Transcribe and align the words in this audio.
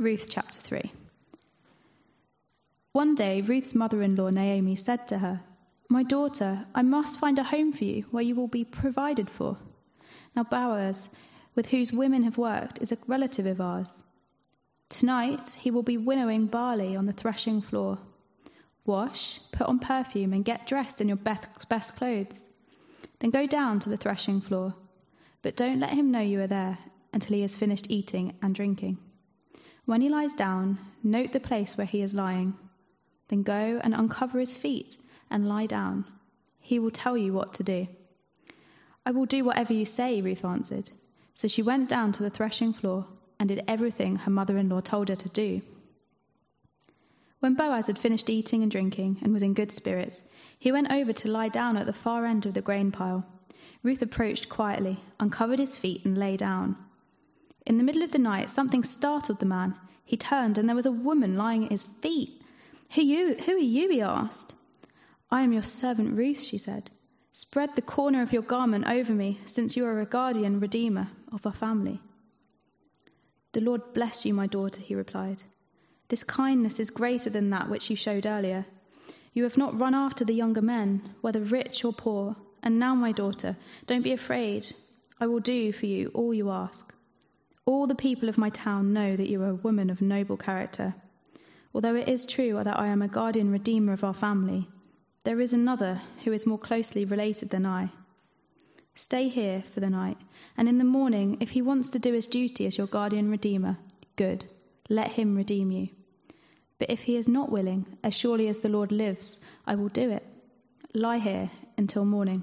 Ruth 0.00 0.28
chapter 0.30 0.58
3. 0.58 0.90
One 2.92 3.14
day, 3.14 3.42
Ruth's 3.42 3.74
mother 3.74 4.00
in 4.00 4.16
law, 4.16 4.30
Naomi, 4.30 4.74
said 4.74 5.08
to 5.08 5.18
her, 5.18 5.42
My 5.90 6.04
daughter, 6.04 6.64
I 6.74 6.80
must 6.80 7.18
find 7.18 7.38
a 7.38 7.44
home 7.44 7.74
for 7.74 7.84
you 7.84 8.06
where 8.10 8.22
you 8.22 8.34
will 8.34 8.48
be 8.48 8.64
provided 8.64 9.28
for. 9.28 9.58
Now, 10.34 10.44
Boaz, 10.44 11.10
with 11.54 11.66
whose 11.66 11.92
women 11.92 12.22
have 12.22 12.38
worked, 12.38 12.80
is 12.80 12.92
a 12.92 12.98
relative 13.06 13.44
of 13.44 13.60
ours. 13.60 14.00
Tonight, 14.88 15.50
he 15.50 15.70
will 15.70 15.82
be 15.82 15.98
winnowing 15.98 16.46
barley 16.46 16.96
on 16.96 17.04
the 17.04 17.12
threshing 17.12 17.60
floor. 17.60 17.98
Wash, 18.86 19.38
put 19.52 19.66
on 19.66 19.80
perfume, 19.80 20.32
and 20.32 20.46
get 20.46 20.66
dressed 20.66 21.02
in 21.02 21.08
your 21.08 21.18
best 21.18 21.94
clothes. 21.96 22.42
Then 23.18 23.28
go 23.28 23.46
down 23.46 23.80
to 23.80 23.90
the 23.90 23.98
threshing 23.98 24.40
floor. 24.40 24.74
But 25.42 25.56
don't 25.56 25.80
let 25.80 25.90
him 25.90 26.10
know 26.10 26.22
you 26.22 26.40
are 26.40 26.46
there 26.46 26.78
until 27.12 27.34
he 27.36 27.42
has 27.42 27.54
finished 27.54 27.90
eating 27.90 28.38
and 28.40 28.54
drinking. 28.54 28.96
When 29.90 30.02
he 30.02 30.08
lies 30.08 30.32
down, 30.34 30.78
note 31.02 31.32
the 31.32 31.40
place 31.40 31.76
where 31.76 31.84
he 31.84 32.00
is 32.00 32.14
lying. 32.14 32.56
Then 33.26 33.42
go 33.42 33.80
and 33.82 33.92
uncover 33.92 34.38
his 34.38 34.54
feet 34.54 34.96
and 35.28 35.48
lie 35.48 35.66
down. 35.66 36.04
He 36.60 36.78
will 36.78 36.92
tell 36.92 37.16
you 37.16 37.32
what 37.32 37.54
to 37.54 37.64
do. 37.64 37.88
I 39.04 39.10
will 39.10 39.26
do 39.26 39.42
whatever 39.42 39.72
you 39.72 39.84
say, 39.84 40.22
Ruth 40.22 40.44
answered. 40.44 40.88
So 41.34 41.48
she 41.48 41.62
went 41.62 41.88
down 41.88 42.12
to 42.12 42.22
the 42.22 42.30
threshing 42.30 42.72
floor 42.72 43.04
and 43.40 43.48
did 43.48 43.64
everything 43.66 44.14
her 44.14 44.30
mother 44.30 44.56
in 44.58 44.68
law 44.68 44.80
told 44.80 45.08
her 45.08 45.16
to 45.16 45.28
do. 45.30 45.60
When 47.40 47.56
Boaz 47.56 47.88
had 47.88 47.98
finished 47.98 48.30
eating 48.30 48.62
and 48.62 48.70
drinking 48.70 49.18
and 49.22 49.32
was 49.32 49.42
in 49.42 49.54
good 49.54 49.72
spirits, 49.72 50.22
he 50.60 50.70
went 50.70 50.92
over 50.92 51.12
to 51.14 51.28
lie 51.32 51.48
down 51.48 51.76
at 51.76 51.86
the 51.86 51.92
far 51.92 52.26
end 52.26 52.46
of 52.46 52.54
the 52.54 52.62
grain 52.62 52.92
pile. 52.92 53.26
Ruth 53.82 54.02
approached 54.02 54.48
quietly, 54.48 55.00
uncovered 55.18 55.58
his 55.58 55.76
feet, 55.76 56.04
and 56.04 56.16
lay 56.16 56.36
down. 56.36 56.76
In 57.66 57.76
the 57.76 57.84
middle 57.84 58.02
of 58.02 58.10
the 58.10 58.18
night, 58.18 58.50
something 58.50 58.84
startled 58.84 59.38
the 59.38 59.46
man. 59.46 59.74
He 60.04 60.16
turned, 60.16 60.58
and 60.58 60.68
there 60.68 60.76
was 60.76 60.86
a 60.86 60.92
woman 60.92 61.36
lying 61.36 61.64
at 61.64 61.70
his 61.70 61.84
feet. 61.84 62.42
Who, 62.92 63.02
you, 63.02 63.34
who 63.34 63.56
are 63.56 63.58
you? 63.58 63.90
he 63.90 64.02
asked. 64.02 64.54
I 65.30 65.42
am 65.42 65.52
your 65.52 65.62
servant 65.62 66.16
Ruth, 66.16 66.40
she 66.40 66.58
said. 66.58 66.90
Spread 67.32 67.76
the 67.76 67.82
corner 67.82 68.22
of 68.22 68.32
your 68.32 68.42
garment 68.42 68.86
over 68.86 69.12
me, 69.12 69.38
since 69.46 69.76
you 69.76 69.84
are 69.86 70.00
a 70.00 70.06
guardian 70.06 70.58
redeemer 70.58 71.08
of 71.30 71.46
our 71.46 71.52
family. 71.52 72.00
The 73.52 73.60
Lord 73.60 73.92
bless 73.92 74.24
you, 74.24 74.34
my 74.34 74.46
daughter, 74.46 74.80
he 74.80 74.94
replied. 74.94 75.42
This 76.08 76.24
kindness 76.24 76.80
is 76.80 76.90
greater 76.90 77.30
than 77.30 77.50
that 77.50 77.68
which 77.68 77.90
you 77.90 77.94
showed 77.94 78.26
earlier. 78.26 78.66
You 79.32 79.44
have 79.44 79.56
not 79.56 79.78
run 79.78 79.94
after 79.94 80.24
the 80.24 80.34
younger 80.34 80.62
men, 80.62 81.14
whether 81.20 81.40
rich 81.40 81.84
or 81.84 81.92
poor. 81.92 82.34
And 82.62 82.80
now, 82.80 82.96
my 82.96 83.12
daughter, 83.12 83.56
don't 83.86 84.02
be 84.02 84.12
afraid. 84.12 84.74
I 85.20 85.28
will 85.28 85.38
do 85.38 85.72
for 85.72 85.86
you 85.86 86.10
all 86.14 86.34
you 86.34 86.50
ask. 86.50 86.92
All 87.66 87.86
the 87.86 87.94
people 87.94 88.28
of 88.28 88.38
my 88.38 88.50
town 88.50 88.92
know 88.92 89.16
that 89.16 89.28
you 89.28 89.42
are 89.42 89.50
a 89.50 89.54
woman 89.54 89.90
of 89.90 90.00
noble 90.00 90.36
character. 90.36 90.94
Although 91.74 91.94
it 91.94 92.08
is 92.08 92.24
true 92.24 92.54
that 92.64 92.78
I 92.78 92.88
am 92.88 93.02
a 93.02 93.08
guardian 93.08 93.50
redeemer 93.50 93.92
of 93.92 94.02
our 94.02 94.14
family, 94.14 94.68
there 95.24 95.40
is 95.40 95.52
another 95.52 96.00
who 96.24 96.32
is 96.32 96.46
more 96.46 96.58
closely 96.58 97.04
related 97.04 97.50
than 97.50 97.66
I. 97.66 97.92
Stay 98.94 99.28
here 99.28 99.62
for 99.72 99.80
the 99.80 99.90
night, 99.90 100.16
and 100.56 100.68
in 100.68 100.78
the 100.78 100.84
morning, 100.84 101.36
if 101.40 101.50
he 101.50 101.62
wants 101.62 101.90
to 101.90 101.98
do 101.98 102.12
his 102.12 102.26
duty 102.26 102.66
as 102.66 102.78
your 102.78 102.86
guardian 102.86 103.30
redeemer, 103.30 103.78
good, 104.16 104.44
let 104.88 105.10
him 105.10 105.36
redeem 105.36 105.70
you. 105.70 105.88
But 106.78 106.90
if 106.90 107.02
he 107.02 107.16
is 107.16 107.28
not 107.28 107.52
willing, 107.52 107.98
as 108.02 108.14
surely 108.14 108.48
as 108.48 108.60
the 108.60 108.68
Lord 108.70 108.90
lives, 108.90 109.38
I 109.66 109.74
will 109.74 109.88
do 109.88 110.10
it. 110.10 110.26
Lie 110.94 111.18
here 111.18 111.50
until 111.76 112.04
morning. 112.04 112.42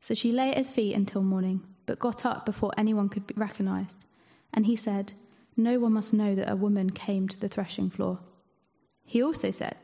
So 0.00 0.14
she 0.14 0.32
lay 0.32 0.50
at 0.50 0.56
his 0.56 0.70
feet 0.70 0.94
until 0.94 1.22
morning 1.22 1.62
but 1.88 1.98
got 1.98 2.26
up 2.26 2.44
before 2.44 2.70
anyone 2.76 3.08
could 3.08 3.26
be 3.26 3.34
recognized. 3.34 4.04
And 4.52 4.66
he 4.66 4.76
said, 4.76 5.10
No 5.56 5.80
one 5.80 5.94
must 5.94 6.12
know 6.12 6.34
that 6.34 6.52
a 6.52 6.54
woman 6.54 6.90
came 6.90 7.26
to 7.28 7.40
the 7.40 7.48
threshing 7.48 7.88
floor. 7.88 8.18
He 9.06 9.22
also 9.22 9.50
said, 9.50 9.74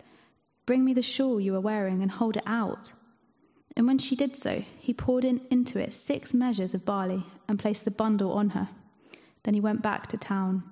Bring 0.66 0.84
me 0.84 0.92
the 0.92 1.02
shawl 1.02 1.40
you 1.40 1.54
are 1.56 1.60
wearing 1.60 2.02
and 2.02 2.10
hold 2.10 2.36
it 2.36 2.42
out. 2.46 2.92
And 3.74 3.86
when 3.86 3.96
she 3.96 4.16
did 4.16 4.36
so, 4.36 4.62
he 4.80 4.92
poured 4.92 5.24
in 5.24 5.40
into 5.50 5.80
it 5.80 5.94
six 5.94 6.34
measures 6.34 6.74
of 6.74 6.84
barley 6.84 7.24
and 7.48 7.58
placed 7.58 7.86
the 7.86 7.90
bundle 7.90 8.32
on 8.32 8.50
her. 8.50 8.68
Then 9.42 9.54
he 9.54 9.60
went 9.60 9.80
back 9.80 10.08
to 10.08 10.18
town. 10.18 10.62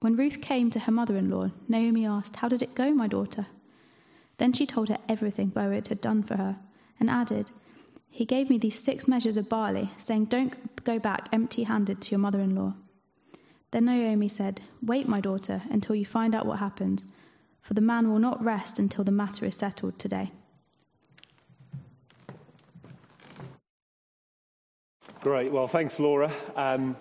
When 0.00 0.16
Ruth 0.16 0.40
came 0.40 0.70
to 0.70 0.80
her 0.80 0.92
mother 0.92 1.18
in 1.18 1.28
law, 1.28 1.50
Naomi 1.68 2.06
asked, 2.06 2.36
How 2.36 2.48
did 2.48 2.62
it 2.62 2.74
go, 2.74 2.94
my 2.94 3.08
daughter? 3.08 3.46
Then 4.38 4.54
she 4.54 4.64
told 4.64 4.88
her 4.88 4.98
everything 5.06 5.48
Boaz 5.48 5.88
had 5.88 6.00
done 6.00 6.22
for 6.22 6.36
her, 6.36 6.58
and 6.98 7.10
added, 7.10 7.50
he 8.18 8.24
gave 8.24 8.50
me 8.50 8.58
these 8.58 8.76
six 8.76 9.06
measures 9.06 9.36
of 9.36 9.48
barley, 9.48 9.88
saying, 9.98 10.24
Don't 10.24 10.52
go 10.82 10.98
back 10.98 11.28
empty 11.32 11.62
handed 11.62 12.00
to 12.02 12.10
your 12.10 12.18
mother 12.18 12.40
in 12.40 12.56
law. 12.56 12.74
Then 13.70 13.84
Naomi 13.84 14.26
said, 14.26 14.60
Wait, 14.82 15.06
my 15.06 15.20
daughter, 15.20 15.62
until 15.70 15.94
you 15.94 16.04
find 16.04 16.34
out 16.34 16.44
what 16.44 16.58
happens, 16.58 17.06
for 17.62 17.74
the 17.74 17.80
man 17.80 18.10
will 18.10 18.18
not 18.18 18.42
rest 18.42 18.80
until 18.80 19.04
the 19.04 19.12
matter 19.12 19.46
is 19.46 19.54
settled 19.54 20.00
today. 20.00 20.32
Great. 25.20 25.52
Well, 25.52 25.68
thanks, 25.68 26.00
Laura. 26.00 26.32
Um, 26.56 26.96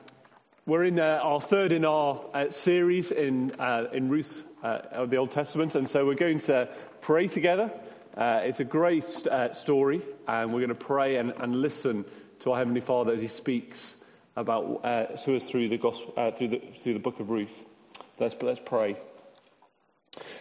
we're 0.67 0.83
in 0.83 0.99
uh, 0.99 1.19
our 1.23 1.41
third 1.41 1.71
in 1.71 1.83
our 1.83 2.25
uh, 2.31 2.51
series 2.51 3.09
in, 3.09 3.53
uh, 3.57 3.85
in 3.91 4.09
Ruth 4.09 4.43
uh, 4.61 4.81
of 4.91 5.09
the 5.09 5.17
Old 5.17 5.31
Testament, 5.31 5.73
and 5.73 5.89
so 5.89 6.05
we're 6.05 6.13
going 6.13 6.39
to 6.41 6.69
pray 7.01 7.27
together. 7.27 7.71
Uh, 8.17 8.41
it's 8.45 8.59
a 8.59 8.63
great 8.63 9.27
uh, 9.27 9.53
story, 9.53 10.01
and 10.27 10.51
we're 10.51 10.59
going 10.59 10.69
to 10.69 10.75
pray 10.75 11.17
and, 11.17 11.33
and, 11.37 11.55
listen 11.55 12.03
to 12.39 12.51
our 12.51 12.57
Heavenly 12.57 12.81
Father 12.81 13.13
as 13.13 13.21
He 13.21 13.27
speaks 13.27 13.95
about 14.35 14.81
uh, 14.83 15.05
to 15.17 15.35
us 15.35 15.43
through 15.43 15.69
the 15.69 15.77
gospel, 15.77 16.15
uh, 16.17 16.31
through 16.31 16.47
the 16.47 16.61
through 16.79 16.93
the 16.93 16.99
book 16.99 17.19
of 17.19 17.29
Ruth. 17.29 17.55
So 17.93 18.03
let's 18.21 18.35
let's 18.41 18.59
pray. 18.59 18.97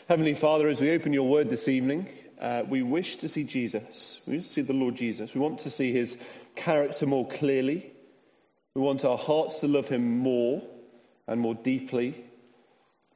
Heavenly 0.08 0.32
Father, 0.32 0.70
as 0.70 0.80
we 0.80 0.90
open 0.92 1.12
Your 1.12 1.28
Word 1.28 1.50
this 1.50 1.68
evening, 1.68 2.08
uh, 2.40 2.62
we 2.66 2.82
wish 2.82 3.16
to 3.16 3.28
see 3.28 3.44
Jesus. 3.44 4.22
We 4.26 4.36
wish 4.36 4.44
to 4.44 4.50
see 4.50 4.62
the 4.62 4.72
Lord 4.72 4.94
Jesus. 4.94 5.34
We 5.34 5.40
want 5.42 5.58
to 5.60 5.70
see 5.70 5.92
His 5.92 6.16
character 6.54 7.04
more 7.04 7.28
clearly. 7.28 7.92
We 8.72 8.80
want 8.80 9.04
our 9.04 9.18
hearts 9.18 9.60
to 9.60 9.68
love 9.68 9.90
Him 9.90 10.20
more 10.20 10.62
and 11.26 11.42
more 11.42 11.54
deeply. 11.54 12.24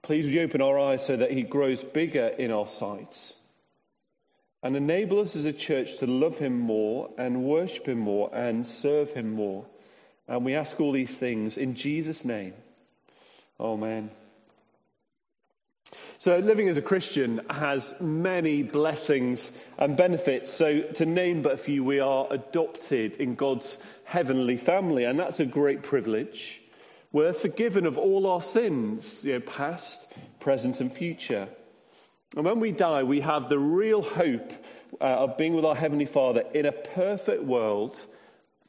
Please, 0.03 0.27
would 0.27 0.35
you 0.35 0.43
open 0.43 0.61
our 0.61 0.79
eyes 0.79 1.07
so 1.07 1.17
that 1.17 1.31
He 1.31 1.45
grows 1.45 1.83
bigger 1.83 2.27
in 2.27 2.51
our 2.51 2.67
sight 2.67 3.35
and 4.63 4.77
enable 4.77 5.21
us 5.21 5.37
as 5.37 5.45
a 5.45 5.53
church 5.53 5.99
to 5.99 6.07
love 6.07 6.39
him 6.39 6.59
more 6.59 7.11
and 7.17 7.45
worship 7.45 7.89
him 7.89 7.99
more 7.99 8.35
and 8.35 8.67
serve 8.67 9.11
him 9.13 9.33
more. 9.33 9.65
And 10.29 10.45
we 10.45 10.55
ask 10.55 10.79
all 10.81 10.93
these 10.93 11.17
things 11.17 11.57
in 11.57 11.75
Jesus' 11.75 12.25
name. 12.25 12.55
Amen. 13.59 14.11
So, 16.19 16.37
living 16.37 16.69
as 16.69 16.77
a 16.77 16.83
Christian 16.83 17.41
has 17.49 17.95
many 17.99 18.63
blessings 18.63 19.51
and 19.79 19.97
benefits. 19.97 20.53
So, 20.53 20.83
to 20.83 21.07
name 21.07 21.41
but 21.43 21.53
a 21.53 21.57
few, 21.57 21.83
we 21.83 22.01
are 22.01 22.27
adopted 22.31 23.17
in 23.17 23.35
God's 23.37 23.79
heavenly 24.05 24.59
family, 24.59 25.05
and 25.05 25.19
that's 25.19 25.41
a 25.41 25.47
great 25.47 25.83
privilege. 25.83 26.61
We're 27.11 27.33
forgiven 27.33 27.87
of 27.87 27.97
all 27.97 28.27
our 28.27 28.43
sins, 28.43 29.25
you 29.25 29.33
know, 29.33 29.41
past, 29.41 30.07
present, 30.39 30.81
and 30.81 30.93
future. 30.93 31.49
And 32.37 32.45
when 32.45 32.61
we 32.61 32.71
die, 32.71 33.03
we 33.03 33.21
have 33.21 33.49
the 33.49 33.59
real 33.59 34.03
hope 34.03 34.53
uh, 35.01 35.05
of 35.05 35.37
being 35.37 35.55
with 35.55 35.65
our 35.65 35.75
Heavenly 35.75 36.07
Father 36.07 36.45
in 36.55 36.65
a 36.65 36.73
perfect 36.73 37.43
world 37.43 38.01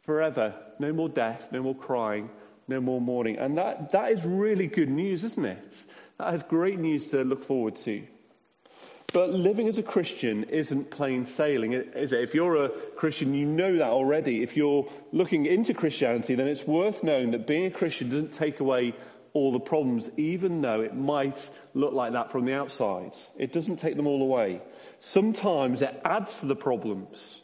forever. 0.04 0.56
No 0.80 0.92
more 0.92 1.10
death, 1.10 1.50
no 1.52 1.62
more 1.62 1.76
crying, 1.76 2.30
no 2.68 2.82
more 2.82 3.00
mourning. 3.00 3.38
And 3.38 3.58
that, 3.58 3.92
that 3.92 4.12
is 4.12 4.26
really 4.26 4.68
good 4.68 4.90
news, 4.90 5.24
isn't 5.24 5.46
it? 5.46 5.86
That 6.18 6.34
is 6.34 6.44
great 6.44 6.80
news 6.80 7.10
to 7.10 7.24
look 7.24 7.44
forward 7.44 7.76
to. 7.78 8.04
But 9.14 9.30
living 9.30 9.68
as 9.68 9.78
a 9.78 9.84
Christian 9.84 10.46
isn't 10.46 10.90
plain 10.90 11.26
sailing, 11.26 11.74
is 11.74 12.14
it? 12.14 12.22
If 12.22 12.34
you're 12.34 12.66
a 12.66 12.70
Christian, 12.70 13.34
you 13.34 13.46
know 13.46 13.78
that 13.78 13.90
already. 13.90 14.42
If 14.42 14.56
you're 14.56 14.90
looking 15.12 15.46
into 15.46 15.74
Christianity, 15.74 16.36
then 16.36 16.48
it's 16.48 16.66
worth 16.66 17.04
knowing 17.04 17.32
that 17.32 17.46
being 17.46 17.66
a 17.66 17.72
Christian 17.72 18.10
doesn't 18.10 18.32
take 18.32 18.62
away 18.62 18.94
all 19.34 19.52
the 19.52 19.60
problems, 19.60 20.10
even 20.18 20.62
though 20.62 20.82
it 20.82 20.96
might 20.96 21.50
look 21.74 21.94
like 21.94 22.14
that 22.14 22.32
from 22.32 22.46
the 22.46 22.54
outside. 22.54 23.16
It 23.38 23.54
doesn't 23.54 23.78
take 23.78 23.96
them 23.96 24.08
all 24.08 24.22
away. 24.22 24.62
Sometimes 25.00 25.82
it 25.82 26.02
adds 26.04 26.40
to 26.40 26.48
the 26.48 26.56
problems. 26.56 27.42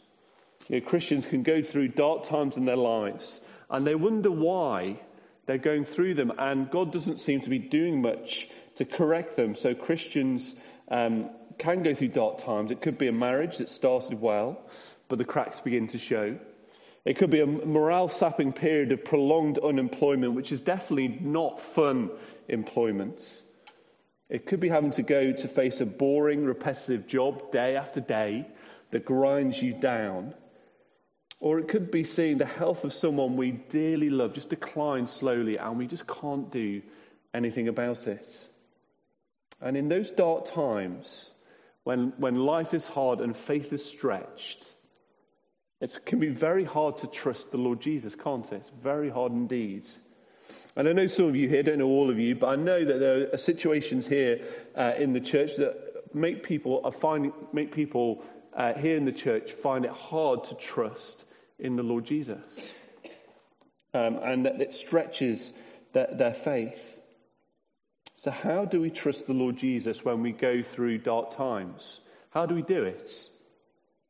You 0.68 0.80
know, 0.80 0.86
Christians 0.86 1.26
can 1.26 1.42
go 1.42 1.62
through 1.62 1.88
dark 1.88 2.24
times 2.24 2.56
in 2.56 2.66
their 2.66 2.76
lives 2.76 3.40
and 3.70 3.86
they 3.86 3.94
wonder 3.94 4.30
why 4.30 5.00
they're 5.46 5.56
going 5.56 5.86
through 5.86 6.12
them, 6.12 6.30
and 6.38 6.70
God 6.70 6.92
doesn't 6.92 7.20
seem 7.20 7.40
to 7.40 7.50
be 7.50 7.58
doing 7.58 8.02
much 8.02 8.48
to 8.74 8.84
correct 8.84 9.34
them. 9.34 9.54
So 9.54 9.74
Christians 9.74 10.54
um, 10.88 11.30
can 11.56 11.82
go 11.82 11.94
through 11.94 12.08
dark 12.08 12.38
times. 12.38 12.70
It 12.70 12.82
could 12.82 12.98
be 12.98 13.08
a 13.08 13.12
marriage 13.12 13.56
that 13.58 13.70
started 13.70 14.20
well, 14.20 14.60
but 15.08 15.16
the 15.16 15.24
cracks 15.24 15.60
begin 15.60 15.86
to 15.88 15.98
show. 15.98 16.38
It 17.04 17.16
could 17.16 17.30
be 17.30 17.40
a 17.40 17.46
morale 17.46 18.08
sapping 18.08 18.52
period 18.52 18.92
of 18.92 19.04
prolonged 19.04 19.58
unemployment, 19.58 20.34
which 20.34 20.52
is 20.52 20.60
definitely 20.60 21.08
not 21.08 21.60
fun 21.60 22.10
employment. 22.48 23.42
It 24.28 24.46
could 24.46 24.60
be 24.60 24.68
having 24.68 24.90
to 24.92 25.02
go 25.02 25.32
to 25.32 25.48
face 25.48 25.80
a 25.80 25.86
boring, 25.86 26.44
repetitive 26.44 27.06
job 27.06 27.50
day 27.50 27.76
after 27.76 28.00
day 28.00 28.46
that 28.90 29.04
grinds 29.04 29.60
you 29.62 29.72
down. 29.72 30.34
Or 31.40 31.58
it 31.58 31.68
could 31.68 31.90
be 31.90 32.04
seeing 32.04 32.38
the 32.38 32.44
health 32.44 32.84
of 32.84 32.92
someone 32.92 33.36
we 33.36 33.52
dearly 33.52 34.10
love 34.10 34.34
just 34.34 34.48
decline 34.48 35.06
slowly 35.06 35.56
and 35.56 35.78
we 35.78 35.86
just 35.86 36.06
can't 36.06 36.50
do 36.50 36.82
anything 37.32 37.68
about 37.68 38.06
it. 38.06 38.48
And 39.60 39.76
in 39.76 39.88
those 39.88 40.10
dark 40.10 40.46
times, 40.46 41.30
when, 41.84 42.12
when 42.18 42.36
life 42.36 42.74
is 42.74 42.86
hard 42.86 43.20
and 43.20 43.36
faith 43.36 43.72
is 43.72 43.84
stretched, 43.84 44.64
it 45.80 45.98
can 46.04 46.18
be 46.18 46.28
very 46.28 46.64
hard 46.64 46.98
to 46.98 47.06
trust 47.06 47.50
the 47.50 47.58
Lord 47.58 47.80
Jesus, 47.80 48.14
can't 48.14 48.50
it? 48.52 48.56
It's 48.56 48.70
very 48.82 49.10
hard 49.10 49.32
indeed. 49.32 49.86
And 50.76 50.88
I 50.88 50.92
know 50.92 51.06
some 51.06 51.26
of 51.26 51.36
you 51.36 51.48
here, 51.48 51.62
don't 51.62 51.78
know 51.78 51.86
all 51.86 52.10
of 52.10 52.18
you, 52.18 52.34
but 52.34 52.48
I 52.48 52.56
know 52.56 52.84
that 52.84 52.98
there 52.98 53.32
are 53.32 53.36
situations 53.36 54.06
here 54.06 54.44
uh, 54.76 54.94
in 54.96 55.12
the 55.12 55.20
church 55.20 55.56
that 55.56 56.14
make 56.14 56.42
people 56.42 56.80
are 56.84 56.92
finding, 56.92 57.32
make 57.52 57.72
people 57.72 58.24
uh, 58.54 58.74
here 58.74 58.96
in 58.96 59.04
the 59.04 59.12
church 59.12 59.52
find 59.52 59.84
it 59.84 59.90
hard 59.90 60.44
to 60.44 60.54
trust 60.54 61.24
in 61.58 61.76
the 61.76 61.82
Lord 61.82 62.04
Jesus, 62.04 62.40
um, 63.94 64.16
and 64.22 64.46
that 64.46 64.60
it 64.60 64.72
stretches 64.72 65.52
their, 65.92 66.08
their 66.12 66.34
faith. 66.34 66.96
So, 68.14 68.30
how 68.30 68.64
do 68.64 68.80
we 68.80 68.90
trust 68.90 69.26
the 69.26 69.32
Lord 69.32 69.56
Jesus 69.56 70.04
when 70.04 70.22
we 70.22 70.32
go 70.32 70.62
through 70.62 70.98
dark 70.98 71.32
times? 71.32 72.00
How 72.30 72.46
do 72.46 72.54
we 72.54 72.62
do 72.62 72.84
it? 72.84 73.10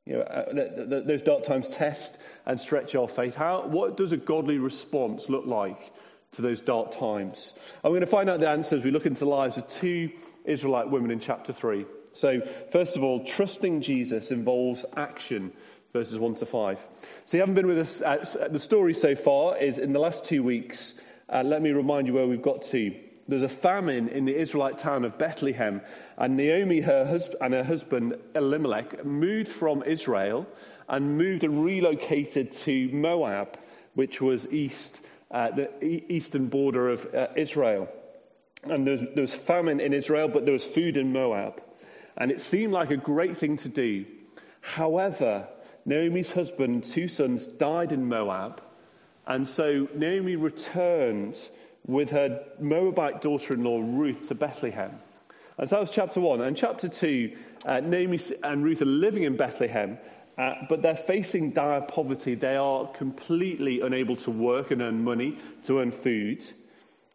You 0.09 0.15
know, 0.15 0.23
uh, 0.23 1.01
those 1.03 1.21
dark 1.21 1.43
times 1.43 1.69
test 1.69 2.17
and 2.47 2.59
stretch 2.59 2.95
our 2.95 3.09
faith. 3.09 3.35
How, 3.35 3.67
what 3.67 3.99
does 3.99 4.13
a 4.13 4.17
godly 4.17 4.57
response 4.57 5.29
look 5.29 5.45
like 5.45 5.93
to 6.33 6.41
those 6.41 6.63
dark 6.63 6.93
times? 6.93 7.53
I'm 7.85 7.91
going 7.91 8.01
to 8.01 8.07
find 8.07 8.31
out 8.31 8.41
the 8.41 8.49
answer 8.49 8.77
as 8.77 8.83
we 8.83 8.91
look 8.91 9.05
into 9.05 9.21
the 9.21 9.31
lives 9.31 9.59
of 9.59 9.69
two 9.69 10.13
Israelite 10.47 10.89
women 10.89 11.11
in 11.11 11.21
chapter 11.21 11.53
3. 11.53 11.85
So, 12.13 12.41
first 12.73 12.97
of 12.97 13.05
all, 13.05 13.27
trusting 13.27 13.83
Jesus 13.83 14.31
involves 14.31 14.87
action, 14.97 15.53
verses 15.93 16.19
1 16.19 16.37
to 16.37 16.47
5. 16.47 16.79
So, 17.27 17.37
you 17.37 17.43
haven't 17.43 17.57
been 17.57 17.67
with 17.67 17.79
us, 17.79 18.01
at, 18.01 18.51
the 18.51 18.59
story 18.59 18.95
so 18.95 19.15
far 19.15 19.59
is 19.59 19.77
in 19.77 19.93
the 19.93 20.01
last 20.01 20.25
two 20.25 20.43
weeks. 20.43 20.95
Uh, 21.29 21.43
let 21.43 21.61
me 21.61 21.73
remind 21.73 22.07
you 22.07 22.15
where 22.15 22.27
we've 22.27 22.41
got 22.41 22.63
to. 22.63 22.99
There's 23.29 23.43
a 23.43 23.49
famine 23.49 24.09
in 24.09 24.25
the 24.25 24.35
Israelite 24.35 24.79
town 24.79 25.05
of 25.05 25.19
Bethlehem, 25.19 25.83
and 26.17 26.37
Naomi 26.39 26.81
her 26.81 27.05
hus- 27.05 27.29
and 27.41 27.53
her 27.53 27.63
husband 27.63 28.17
Elimelech 28.35 29.05
moved 29.05 29.49
from 29.49 29.83
Israel 29.83 30.47
and 30.89 31.19
moved 31.19 31.45
and 31.45 31.63
relocated 31.63 32.53
to 32.53 32.89
Moab, 32.91 33.59
which 33.95 34.23
was 34.23 34.49
east, 34.49 34.99
uh, 35.31 35.51
the 35.51 35.85
eastern 36.11 36.49
border 36.49 36.89
of 36.89 37.15
uh, 37.15 37.27
Israel. 37.37 37.89
And 38.65 38.87
there 38.87 38.93
was, 38.93 39.03
there 39.03 39.23
was 39.23 39.35
famine 39.35 39.81
in 39.81 39.93
Israel, 39.93 40.29
but 40.29 40.47
there 40.47 40.55
was 40.55 40.65
food 40.65 40.97
in 40.97 41.13
Moab. 41.13 41.63
And 42.17 42.31
it 42.31 42.41
seemed 42.41 42.73
like 42.73 42.91
a 42.91 42.97
great 42.97 43.37
thing 43.37 43.59
to 43.59 43.69
do. 43.69 44.07
However, 44.63 45.49
Naomi's 45.85 46.33
husband 46.33 46.75
and 46.75 46.85
two 46.85 47.09
sons 47.09 47.47
died 47.47 47.93
in 47.93 48.09
Moab, 48.09 48.63
and 49.27 49.47
so 49.47 49.87
Naomi 49.95 50.37
returned 50.37 51.39
with 51.89 52.11
her 52.11 52.45
Moabite 52.61 53.23
daughter 53.23 53.55
in 53.55 53.65
law, 53.65 53.81
Ruth, 53.81 54.29
to 54.29 54.35
Bethlehem. 54.37 54.93
And 55.57 55.69
so 55.69 55.77
that 55.77 55.81
was 55.81 55.91
chapter 55.91 56.21
one. 56.21 56.41
And 56.41 56.57
chapter 56.57 56.89
two, 56.89 57.37
uh, 57.65 57.81
Naomi 57.81 58.21
and 58.45 58.63
Ruth 58.63 58.83
are 58.83 58.85
living 58.85 59.25
in 59.25 59.37
Bethlehem, 59.37 59.99
uh, 60.37 60.53
but 60.69 60.83
they're 60.83 60.95
facing 60.95 61.51
dire 61.51 61.81
poverty. 61.81 62.37
They 62.37 62.55
are 62.55 62.87
completely 62.87 63.81
unable 63.81 64.17
to 64.17 64.31
work 64.31 64.71
and 64.71 64.83
earn 64.83 65.03
money 65.03 65.39
to 65.65 65.81
earn 65.81 65.91
food. 65.91 66.45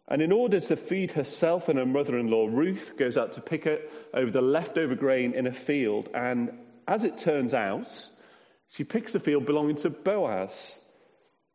And 0.08 0.20
in 0.20 0.32
order 0.32 0.60
to 0.60 0.76
feed 0.76 1.12
herself 1.12 1.70
and 1.70 1.78
her 1.78 1.86
mother 1.86 2.18
in 2.18 2.30
law, 2.30 2.46
Ruth 2.46 2.98
goes 2.98 3.16
out 3.16 3.32
to 3.32 3.40
pick 3.40 3.66
up 3.66 3.78
over 4.12 4.30
the 4.30 4.42
leftover 4.42 4.96
grain 4.96 5.32
in 5.32 5.46
a 5.46 5.52
field. 5.52 6.10
And 6.12 6.50
as 6.86 7.04
it 7.04 7.16
turns 7.16 7.54
out, 7.54 8.06
she 8.70 8.84
picks 8.84 9.14
a 9.14 9.20
field 9.20 9.46
belonging 9.46 9.76
to 9.76 9.90
Boaz. 9.90 10.78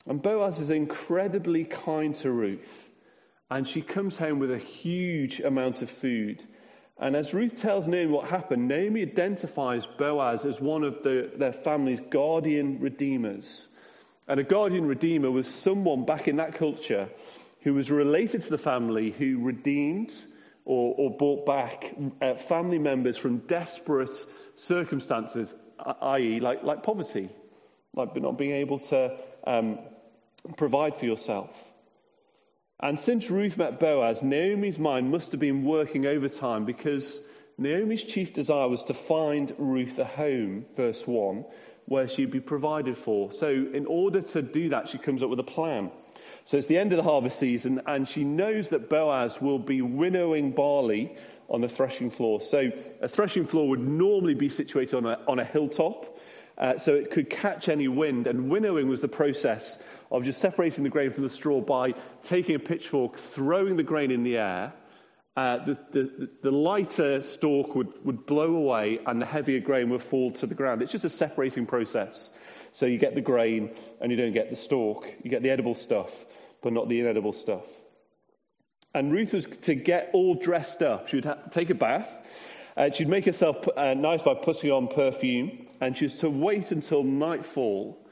And 0.07 0.21
Boaz 0.21 0.59
is 0.59 0.71
incredibly 0.71 1.65
kind 1.65 2.15
to 2.15 2.31
Ruth. 2.31 2.88
And 3.51 3.67
she 3.67 3.81
comes 3.81 4.17
home 4.17 4.39
with 4.39 4.51
a 4.51 4.59
huge 4.59 5.39
amount 5.39 5.81
of 5.81 5.89
food. 5.89 6.43
And 6.99 7.15
as 7.15 7.33
Ruth 7.33 7.61
tells 7.61 7.87
Naomi 7.87 8.11
what 8.11 8.29
happened, 8.29 8.67
Naomi 8.67 9.01
identifies 9.01 9.85
Boaz 9.85 10.45
as 10.45 10.59
one 10.59 10.83
of 10.83 11.01
the, 11.01 11.31
their 11.35 11.53
family's 11.53 12.01
guardian 12.01 12.79
redeemers. 12.79 13.67
And 14.27 14.39
a 14.39 14.43
guardian 14.43 14.85
redeemer 14.85 15.31
was 15.31 15.47
someone 15.47 16.05
back 16.05 16.27
in 16.27 16.35
that 16.35 16.55
culture 16.55 17.09
who 17.61 17.73
was 17.73 17.89
related 17.89 18.41
to 18.41 18.49
the 18.49 18.57
family 18.57 19.11
who 19.11 19.39
redeemed 19.43 20.13
or, 20.65 20.93
or 20.97 21.17
brought 21.17 21.45
back 21.45 21.95
uh, 22.21 22.35
family 22.35 22.77
members 22.77 23.17
from 23.17 23.39
desperate 23.39 24.13
circumstances, 24.55 25.53
i.e., 26.01 26.39
like, 26.39 26.63
like 26.63 26.83
poverty, 26.83 27.29
like 27.95 28.15
not 28.15 28.37
being 28.37 28.51
able 28.51 28.77
to 28.77 29.17
um, 29.47 29.79
provide 30.57 30.97
for 30.97 31.05
yourself. 31.05 31.71
And 32.81 32.97
since 32.97 33.29
Ruth 33.29 33.57
met 33.57 33.79
Boaz, 33.79 34.23
Naomi's 34.23 34.79
mind 34.79 35.11
must 35.11 35.33
have 35.33 35.41
been 35.41 35.65
working 35.65 36.05
overtime 36.05 36.63
because 36.63 37.19
Naomi's 37.57 38.03
chief 38.03 38.31
desire 38.31 38.69
was 38.69 38.83
to 38.83 38.93
find 38.93 39.53
Ruth 39.57 39.99
a 39.99 40.05
home, 40.05 40.65
verse 40.77 41.05
1, 41.05 41.43
where 41.87 42.07
she'd 42.07 42.31
be 42.31 42.39
provided 42.39 42.97
for. 42.97 43.33
So, 43.33 43.49
in 43.49 43.85
order 43.85 44.21
to 44.21 44.41
do 44.41 44.69
that, 44.69 44.87
she 44.87 44.97
comes 44.97 45.21
up 45.21 45.29
with 45.29 45.39
a 45.39 45.43
plan. 45.43 45.91
So, 46.45 46.55
it's 46.55 46.67
the 46.67 46.77
end 46.77 46.93
of 46.93 46.97
the 46.97 47.03
harvest 47.03 47.37
season, 47.37 47.81
and 47.85 48.07
she 48.07 48.23
knows 48.23 48.69
that 48.69 48.89
Boaz 48.89 49.41
will 49.41 49.59
be 49.59 49.81
winnowing 49.81 50.51
barley 50.51 51.17
on 51.49 51.59
the 51.59 51.67
threshing 51.67 52.11
floor. 52.11 52.39
So, 52.39 52.71
a 53.01 53.09
threshing 53.09 53.43
floor 53.43 53.67
would 53.67 53.85
normally 53.85 54.35
be 54.35 54.47
situated 54.47 54.95
on 54.95 55.05
a, 55.05 55.19
on 55.27 55.39
a 55.39 55.43
hilltop, 55.43 56.17
uh, 56.57 56.77
so 56.77 56.95
it 56.95 57.11
could 57.11 57.29
catch 57.29 57.67
any 57.67 57.89
wind, 57.89 58.27
and 58.27 58.49
winnowing 58.49 58.87
was 58.87 59.01
the 59.01 59.09
process 59.09 59.77
of 60.11 60.23
just 60.23 60.41
separating 60.41 60.83
the 60.83 60.89
grain 60.89 61.11
from 61.11 61.23
the 61.23 61.29
straw 61.29 61.61
by 61.61 61.93
taking 62.23 62.55
a 62.55 62.59
pitchfork, 62.59 63.17
throwing 63.17 63.77
the 63.77 63.83
grain 63.83 64.11
in 64.11 64.23
the 64.23 64.37
air. 64.37 64.73
Uh, 65.37 65.63
the, 65.63 65.79
the, 65.91 66.29
the, 66.43 66.51
lighter 66.51 67.21
stalk 67.21 67.73
would, 67.75 67.93
would 68.03 68.25
blow 68.25 68.55
away 68.55 68.99
and 69.05 69.21
the 69.21 69.25
heavier 69.25 69.59
grain 69.59 69.89
would 69.89 70.01
fall 70.01 70.31
to 70.31 70.45
the 70.45 70.55
ground. 70.55 70.81
It's 70.81 70.91
just 70.91 71.05
a 71.05 71.09
separating 71.09 71.65
process. 71.65 72.29
So 72.73 72.87
you 72.87 72.97
get 72.97 73.15
the 73.15 73.21
grain 73.21 73.71
and 74.01 74.11
you 74.11 74.17
don't 74.17 74.33
get 74.33 74.49
the 74.49 74.55
stalk. 74.55 75.07
You 75.23 75.29
get 75.29 75.41
the 75.41 75.51
edible 75.51 75.75
stuff, 75.75 76.11
but 76.61 76.73
not 76.73 76.89
the 76.89 76.99
inedible 76.99 77.31
stuff. 77.31 77.65
And 78.93 79.11
Ruth 79.11 79.33
was 79.33 79.45
to 79.45 79.75
get 79.75 80.09
all 80.13 80.35
dressed 80.35 80.81
up. 80.81 81.07
She 81.07 81.17
would 81.17 81.25
ha- 81.25 81.37
take 81.51 81.69
a 81.69 81.75
bath. 81.75 82.09
Uh, 82.75 82.89
she'd 82.91 83.07
make 83.07 83.25
herself 83.25 83.67
uh, 83.77 83.93
nice 83.93 84.21
by 84.21 84.33
putting 84.33 84.71
on 84.71 84.87
perfume. 84.87 85.67
And 85.79 85.95
she 85.95 86.05
was 86.05 86.15
to 86.15 86.29
wait 86.29 86.71
until 86.71 87.03
nightfall 87.03 88.03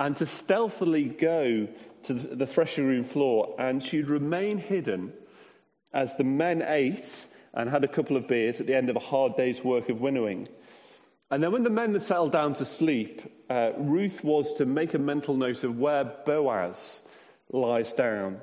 and 0.00 0.16
to 0.16 0.24
stealthily 0.24 1.04
go 1.04 1.68
to 2.04 2.14
the 2.14 2.46
threshing 2.46 2.86
room 2.86 3.04
floor, 3.04 3.54
and 3.58 3.82
she'd 3.82 4.08
remain 4.08 4.56
hidden 4.56 5.12
as 5.92 6.16
the 6.16 6.24
men 6.24 6.62
ate 6.66 7.26
and 7.52 7.68
had 7.68 7.84
a 7.84 7.88
couple 7.88 8.16
of 8.16 8.26
beers 8.26 8.62
at 8.62 8.66
the 8.66 8.74
end 8.74 8.88
of 8.88 8.96
a 8.96 9.00
hard 9.00 9.36
day's 9.36 9.62
work 9.62 9.90
of 9.90 10.00
winnowing. 10.00 10.48
And 11.30 11.42
then 11.42 11.52
when 11.52 11.64
the 11.64 11.70
men 11.70 11.92
had 11.92 12.02
settled 12.02 12.32
down 12.32 12.54
to 12.54 12.64
sleep, 12.64 13.20
uh, 13.50 13.72
Ruth 13.76 14.24
was 14.24 14.54
to 14.54 14.64
make 14.64 14.94
a 14.94 14.98
mental 14.98 15.36
note 15.36 15.64
of 15.64 15.78
where 15.78 16.04
Boaz 16.24 17.02
lies 17.52 17.92
down. 17.92 18.40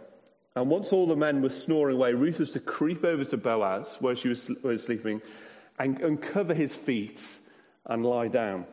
And 0.55 0.69
once 0.69 0.93
all 0.93 1.07
the 1.07 1.15
men 1.15 1.41
were 1.41 1.49
snoring 1.49 1.95
away, 1.95 2.13
Ruth 2.13 2.37
was 2.37 2.51
to 2.51 2.59
creep 2.59 3.03
over 3.03 3.23
to 3.25 3.37
Boaz, 3.37 3.97
where 3.99 4.15
she 4.15 4.29
was, 4.29 4.47
was 4.61 4.83
sleeping, 4.83 5.23
and 5.79 5.99
uncover 6.01 6.53
his 6.53 6.75
feet 6.75 7.19
and 7.83 8.05
lie 8.05 8.27
down. 8.27 8.67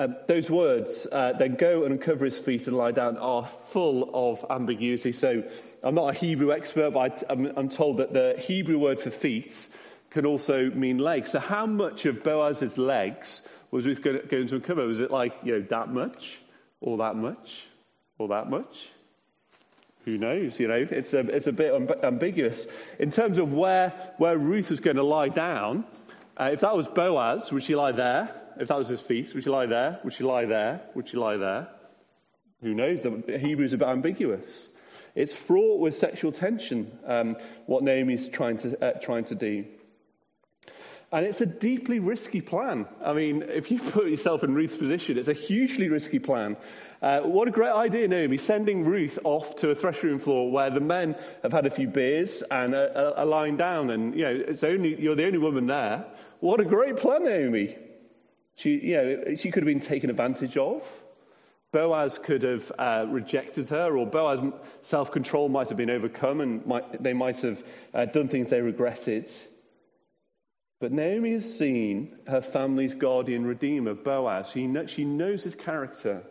Um, 0.00 0.14
those 0.28 0.48
words, 0.48 1.08
uh, 1.10 1.32
then 1.32 1.56
go 1.56 1.82
and 1.82 1.92
uncover 1.92 2.24
his 2.24 2.38
feet 2.38 2.68
and 2.68 2.76
lie 2.76 2.92
down, 2.92 3.16
are 3.16 3.48
full 3.70 4.10
of 4.14 4.46
ambiguity. 4.48 5.10
So 5.10 5.42
I'm 5.82 5.96
not 5.96 6.14
a 6.14 6.16
Hebrew 6.16 6.52
expert, 6.52 6.92
but 6.92 7.24
I, 7.28 7.32
am 7.32 7.68
told 7.68 7.96
that 7.96 8.12
the 8.12 8.36
Hebrew 8.38 8.78
word 8.78 9.00
for 9.00 9.10
feet 9.10 9.66
can 10.10 10.24
also 10.24 10.70
mean 10.70 10.98
legs. 10.98 11.32
So 11.32 11.40
how 11.40 11.66
much 11.66 12.06
of 12.06 12.22
Boaz's 12.22 12.78
legs 12.78 13.42
was 13.72 13.86
Ruth 13.86 14.00
going, 14.00 14.46
to 14.46 14.54
uncover? 14.54 14.86
Was 14.86 15.00
it 15.00 15.10
like, 15.10 15.34
you 15.42 15.58
know, 15.58 15.66
that 15.70 15.88
much, 15.88 16.38
or 16.80 16.98
that 16.98 17.16
much, 17.16 17.66
or 18.18 18.28
that 18.28 18.48
much? 18.48 18.88
Who 20.04 20.16
knows? 20.16 20.60
You 20.60 20.68
know, 20.68 20.86
it's 20.88 21.12
a, 21.12 21.20
it's 21.20 21.48
a 21.48 21.52
bit 21.52 21.74
ambiguous. 22.04 22.68
In 23.00 23.10
terms 23.10 23.38
of 23.38 23.52
where, 23.52 23.92
where 24.18 24.38
Ruth 24.38 24.70
was 24.70 24.78
going 24.78 24.96
to 24.96 25.02
lie 25.02 25.28
down, 25.28 25.84
uh, 26.38 26.50
if 26.52 26.60
that 26.60 26.76
was 26.76 26.86
Boaz, 26.86 27.50
would 27.52 27.64
she 27.64 27.74
lie 27.74 27.92
there? 27.92 28.30
If 28.58 28.68
that 28.68 28.78
was 28.78 28.88
his 28.88 29.00
feast, 29.00 29.34
would 29.34 29.44
she 29.44 29.50
lie 29.50 29.66
there? 29.66 30.00
Would 30.04 30.14
she 30.14 30.24
lie 30.24 30.44
there? 30.44 30.82
Would 30.94 31.08
she 31.08 31.16
lie 31.16 31.36
there? 31.36 31.68
Who 32.62 32.74
knows? 32.74 33.02
The 33.02 33.38
Hebrew 33.38 33.64
is 33.64 33.72
a 33.72 33.78
bit 33.78 33.88
ambiguous. 33.88 34.70
It's 35.14 35.34
fraught 35.34 35.80
with 35.80 35.96
sexual 35.96 36.32
tension, 36.32 36.96
um, 37.06 37.36
what 37.66 37.82
Naomi's 37.82 38.28
trying 38.28 38.58
to, 38.58 38.84
uh, 38.84 39.00
trying 39.00 39.24
to 39.24 39.34
do. 39.34 39.64
And 41.10 41.24
it's 41.24 41.40
a 41.40 41.46
deeply 41.46 42.00
risky 42.00 42.42
plan. 42.42 42.86
I 43.02 43.14
mean, 43.14 43.42
if 43.42 43.70
you 43.70 43.78
put 43.78 44.08
yourself 44.08 44.44
in 44.44 44.54
Ruth's 44.54 44.76
position, 44.76 45.16
it's 45.16 45.28
a 45.28 45.32
hugely 45.32 45.88
risky 45.88 46.18
plan. 46.18 46.58
Uh, 47.00 47.20
what 47.20 47.48
a 47.48 47.50
great 47.50 47.72
idea, 47.72 48.06
Naomi, 48.08 48.36
sending 48.36 48.84
Ruth 48.84 49.18
off 49.24 49.56
to 49.56 49.70
a 49.70 49.74
threshing 49.74 50.18
floor 50.18 50.50
where 50.50 50.68
the 50.68 50.80
men 50.80 51.16
have 51.42 51.52
had 51.52 51.64
a 51.64 51.70
few 51.70 51.88
beers 51.88 52.42
and 52.42 52.74
are, 52.74 53.14
are 53.16 53.24
lying 53.24 53.56
down, 53.56 53.88
and 53.90 54.14
you 54.14 54.24
know 54.24 54.44
it's 54.48 54.64
only 54.64 55.00
you're 55.00 55.14
the 55.14 55.26
only 55.26 55.38
woman 55.38 55.66
there. 55.66 56.04
What 56.40 56.60
a 56.60 56.64
great 56.64 56.98
plan, 56.98 57.24
Naomi. 57.24 57.76
She, 58.56 58.78
you 58.78 58.96
know, 58.96 59.34
she 59.36 59.50
could 59.50 59.62
have 59.62 59.68
been 59.68 59.80
taken 59.80 60.10
advantage 60.10 60.56
of. 60.56 60.86
Boaz 61.70 62.18
could 62.18 62.42
have 62.42 62.72
uh, 62.78 63.06
rejected 63.08 63.68
her, 63.68 63.96
or 63.96 64.06
Boaz's 64.06 64.52
self 64.82 65.12
control 65.12 65.48
might 65.48 65.68
have 65.68 65.78
been 65.78 65.90
overcome 65.90 66.40
and 66.42 66.66
might, 66.66 67.02
they 67.02 67.12
might 67.14 67.38
have 67.38 67.62
uh, 67.94 68.04
done 68.04 68.28
things 68.28 68.50
they 68.50 68.60
regretted. 68.60 69.30
But 70.80 70.92
Naomi 70.92 71.32
has 71.32 71.58
seen 71.58 72.16
her 72.28 72.40
family's 72.40 72.94
guardian 72.94 73.44
redeemer, 73.44 73.94
Boaz. 73.94 74.50
She, 74.50 74.66
know, 74.66 74.86
she 74.86 75.04
knows 75.04 75.42
his 75.42 75.56
character. 75.56 76.22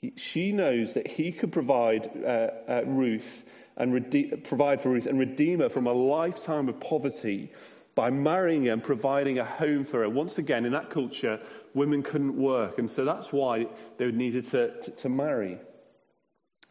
He, 0.00 0.14
she 0.16 0.52
knows 0.52 0.94
that 0.94 1.06
he 1.06 1.30
could 1.32 1.52
provide 1.52 2.10
uh, 2.24 2.48
uh 2.68 2.82
Ruth 2.86 3.44
and 3.76 3.92
rede- 3.92 4.44
provide 4.44 4.80
for 4.80 4.90
Ruth 4.90 5.06
and 5.06 5.18
redeem 5.18 5.60
her 5.60 5.68
from 5.68 5.86
a 5.86 5.92
lifetime 5.92 6.70
of 6.70 6.80
poverty 6.80 7.52
by 7.94 8.08
marrying 8.10 8.64
her 8.64 8.72
and 8.72 8.82
providing 8.82 9.38
a 9.38 9.44
home 9.44 9.84
for 9.84 10.00
her. 10.00 10.08
Once 10.08 10.38
again, 10.38 10.64
in 10.64 10.72
that 10.72 10.90
culture, 10.90 11.40
women 11.74 12.02
couldn't 12.02 12.36
work, 12.36 12.78
and 12.78 12.90
so 12.90 13.04
that's 13.04 13.30
why 13.30 13.66
they 13.98 14.10
needed 14.10 14.46
to, 14.46 14.80
to, 14.80 14.90
to 14.92 15.08
marry. 15.10 15.58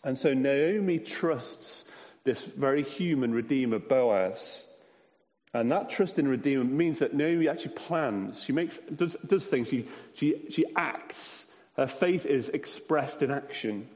And 0.04 0.18
so 0.18 0.34
Naomi 0.34 0.98
trusts 0.98 1.84
this 2.24 2.44
very 2.44 2.84
human 2.84 3.32
redeemer, 3.32 3.80
Boaz. 3.80 4.66
And 5.54 5.72
that 5.72 5.90
trust 5.90 6.20
in 6.20 6.28
Redeemer 6.28 6.64
means 6.64 7.00
that 7.00 7.14
Naomi 7.14 7.48
actually 7.48 7.74
plans. 7.74 8.44
She 8.44 8.52
makes, 8.52 8.78
does, 8.78 9.18
does 9.26 9.46
things. 9.48 9.68
She, 9.68 9.88
she, 10.14 10.46
she 10.50 10.66
acts. 10.76 11.46
Her 11.76 11.88
faith 11.88 12.26
is 12.26 12.50
expressed 12.50 13.24
in 13.24 13.32
action. 13.32 13.88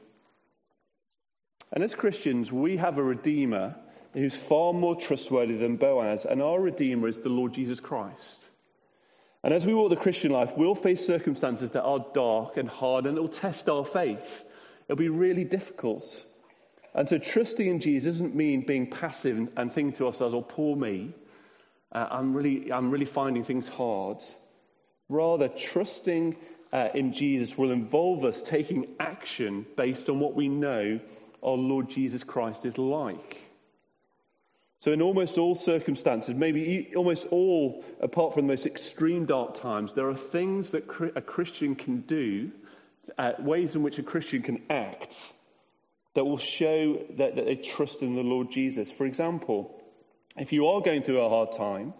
And 1.72 1.84
as 1.84 1.94
Christians, 1.94 2.50
we 2.50 2.76
have 2.78 2.98
a 2.98 3.02
Redeemer 3.02 3.76
who's 4.14 4.34
far 4.34 4.72
more 4.72 4.96
trustworthy 4.96 5.56
than 5.56 5.76
Boaz, 5.76 6.24
and 6.24 6.40
our 6.40 6.60
Redeemer 6.60 7.08
is 7.08 7.20
the 7.20 7.28
Lord 7.28 7.52
Jesus 7.52 7.80
Christ. 7.80 8.40
And 9.42 9.52
as 9.52 9.66
we 9.66 9.74
walk 9.74 9.90
the 9.90 9.96
Christian 9.96 10.30
life, 10.30 10.52
we'll 10.56 10.74
face 10.74 11.04
circumstances 11.04 11.72
that 11.72 11.82
are 11.82 12.06
dark 12.14 12.56
and 12.56 12.68
hard, 12.68 13.06
and 13.06 13.16
it'll 13.16 13.28
test 13.28 13.68
our 13.68 13.84
faith. 13.84 14.44
It'll 14.88 14.96
be 14.96 15.08
really 15.08 15.44
difficult. 15.44 16.24
And 16.94 17.08
so 17.08 17.18
trusting 17.18 17.66
in 17.66 17.80
Jesus 17.80 18.14
doesn't 18.14 18.34
mean 18.34 18.64
being 18.64 18.90
passive 18.90 19.48
and 19.56 19.72
thinking 19.72 19.94
to 19.94 20.06
ourselves, 20.06 20.34
oh, 20.34 20.42
poor 20.42 20.76
me. 20.76 21.12
Uh, 21.94 22.06
I'm, 22.10 22.34
really, 22.34 22.72
I'm 22.72 22.90
really 22.90 23.04
finding 23.04 23.44
things 23.44 23.68
hard. 23.68 24.22
Rather, 25.08 25.48
trusting 25.48 26.36
uh, 26.72 26.88
in 26.94 27.12
Jesus 27.12 27.56
will 27.56 27.70
involve 27.70 28.24
us 28.24 28.42
taking 28.42 28.96
action 28.98 29.64
based 29.76 30.08
on 30.08 30.18
what 30.18 30.34
we 30.34 30.48
know 30.48 30.98
our 31.42 31.56
Lord 31.56 31.88
Jesus 31.88 32.24
Christ 32.24 32.66
is 32.66 32.76
like. 32.78 33.42
So, 34.80 34.92
in 34.92 35.00
almost 35.00 35.38
all 35.38 35.54
circumstances, 35.54 36.34
maybe 36.34 36.92
almost 36.96 37.26
all, 37.30 37.84
apart 38.00 38.34
from 38.34 38.46
the 38.46 38.52
most 38.52 38.66
extreme 38.66 39.24
dark 39.24 39.54
times, 39.54 39.92
there 39.92 40.08
are 40.08 40.16
things 40.16 40.72
that 40.72 40.84
a 41.16 41.22
Christian 41.22 41.74
can 41.74 42.00
do, 42.00 42.50
uh, 43.16 43.32
ways 43.38 43.76
in 43.76 43.82
which 43.82 43.98
a 43.98 44.02
Christian 44.02 44.42
can 44.42 44.62
act, 44.68 45.16
that 46.14 46.24
will 46.24 46.38
show 46.38 47.02
that, 47.16 47.36
that 47.36 47.46
they 47.46 47.56
trust 47.56 48.02
in 48.02 48.14
the 48.14 48.22
Lord 48.22 48.50
Jesus. 48.50 48.90
For 48.90 49.06
example, 49.06 49.80
if 50.36 50.52
you 50.52 50.66
are 50.68 50.80
going 50.80 51.02
through 51.02 51.20
a 51.20 51.28
hard 51.28 51.52
time, 51.52 51.94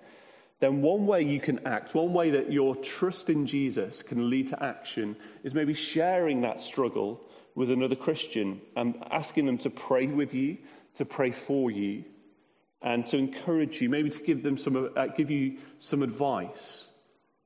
then 0.61 0.83
one 0.83 1.07
way 1.07 1.23
you 1.23 1.41
can 1.41 1.67
act, 1.67 1.95
one 1.95 2.12
way 2.12 2.31
that 2.31 2.53
your 2.53 2.76
trust 2.76 3.29
in 3.29 3.47
Jesus 3.47 4.03
can 4.03 4.31
lead 4.31 4.49
to 4.49 4.62
action, 4.62 5.17
is 5.43 5.55
maybe 5.55 5.75
sharing 5.75 6.43
that 6.43 6.61
struggle 6.61 7.21
with 7.55 7.71
another 7.71 7.97
Christian 7.97 8.61
and 8.76 8.97
asking 9.11 9.47
them 9.47 9.59
to 9.59 9.71
pray 9.71 10.07
with 10.07 10.35
you, 10.35 10.59
to 10.95 11.05
pray 11.05 11.33
for 11.33 11.71
you 11.71 12.05
and 12.83 13.07
to 13.07 13.17
encourage 13.17 13.81
you, 13.81 13.88
maybe 13.88 14.11
to 14.11 14.23
give 14.23 14.43
them 14.43 14.57
some, 14.57 14.91
uh, 14.97 15.07
give 15.07 15.31
you 15.31 15.59
some 15.79 16.03
advice. 16.03 16.87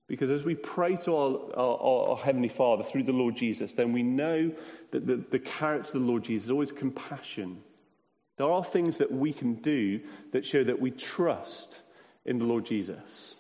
Because 0.09 0.31
as 0.31 0.43
we 0.43 0.55
pray 0.55 0.97
to 0.97 1.15
our, 1.15 1.39
our, 1.55 2.09
our, 2.11 2.17
Heavenly 2.17 2.49
Father 2.49 2.83
through 2.83 3.05
the 3.05 3.13
Lord 3.13 3.37
Jesus, 3.37 3.73
then 3.75 3.93
we 3.93 4.03
know 4.03 4.53
that 4.91 5.07
the, 5.07 5.17
the 5.17 5.39
character 5.39 5.99
of 5.99 6.03
the 6.03 6.11
Lord 6.11 6.25
Jesus 6.25 6.47
is 6.47 6.51
always 6.51 6.73
compassion. 6.73 7.63
There 8.39 8.51
are 8.51 8.65
things 8.65 8.99
that 8.99 9.13
we 9.13 9.33
can 9.33 9.57
do 9.57 10.01
that 10.33 10.47
show 10.47 10.63
that 10.63 10.81
we 10.81 10.91
trust 10.91 11.81
in 12.25 12.39
the 12.39 12.45
Lord 12.45 12.65
Jesus. 12.65 13.35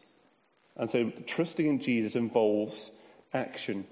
And 0.76 0.90
so 0.90 1.10
trusting 1.26 1.66
in 1.66 1.80
Jesus 1.80 2.16
involves 2.16 2.90
action. 3.32 3.86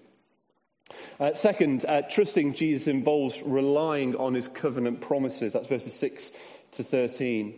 Uh, 1.18 1.34
second, 1.34 1.84
uh, 1.84 2.02
trusting 2.02 2.54
Jesus 2.54 2.86
involves 2.86 3.42
relying 3.42 4.16
on 4.16 4.34
his 4.34 4.48
covenant 4.48 5.00
promises. 5.00 5.52
That's 5.52 5.66
verses 5.66 5.94
6 5.94 6.30
to 6.72 6.84
13. 6.84 7.54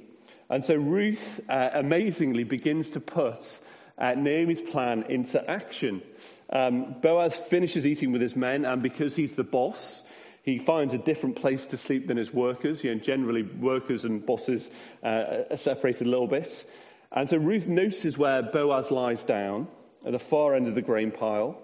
And 0.51 0.65
so 0.65 0.75
Ruth 0.75 1.41
uh, 1.49 1.71
amazingly 1.75 2.45
begins 2.45 2.91
to 2.91 3.01
put 3.01 3.59
uh, 3.99 4.15
Naomi's 4.15 4.61
plan 4.61 5.05
into 5.09 5.51
action. 5.51 6.03
Um, 6.51 6.97
Boaz 7.03 7.37
finishes 7.37 7.87
eating 7.87 8.13
with 8.13 8.23
his 8.23 8.35
men, 8.35 8.65
and 8.65 8.83
because 8.83 9.15
he's 9.15 9.35
the 9.35 9.45
boss, 9.45 10.03
he 10.49 10.59
finds 10.59 10.95
a 10.95 10.99
different 10.99 11.37
place 11.37 11.67
to 11.67 11.77
sleep 11.77 12.07
than 12.07 12.17
his 12.17 12.33
workers. 12.33 12.83
You 12.83 12.95
know, 12.95 13.01
generally, 13.01 13.43
workers 13.43 14.05
and 14.05 14.25
bosses 14.25 14.69
uh, 15.03 15.45
are 15.51 15.57
separated 15.57 16.07
a 16.07 16.11
little 16.11 16.27
bit. 16.27 16.65
And 17.13 17.29
so 17.29 17.37
Ruth 17.37 17.67
notices 17.67 18.17
where 18.17 18.43
Boaz 18.43 18.91
lies 18.91 19.23
down 19.25 19.69
at 20.05 20.13
the 20.13 20.19
far 20.19 20.55
end 20.55 20.69
of 20.69 20.75
the 20.75 20.83
grain 20.83 21.11
pile. 21.11 21.59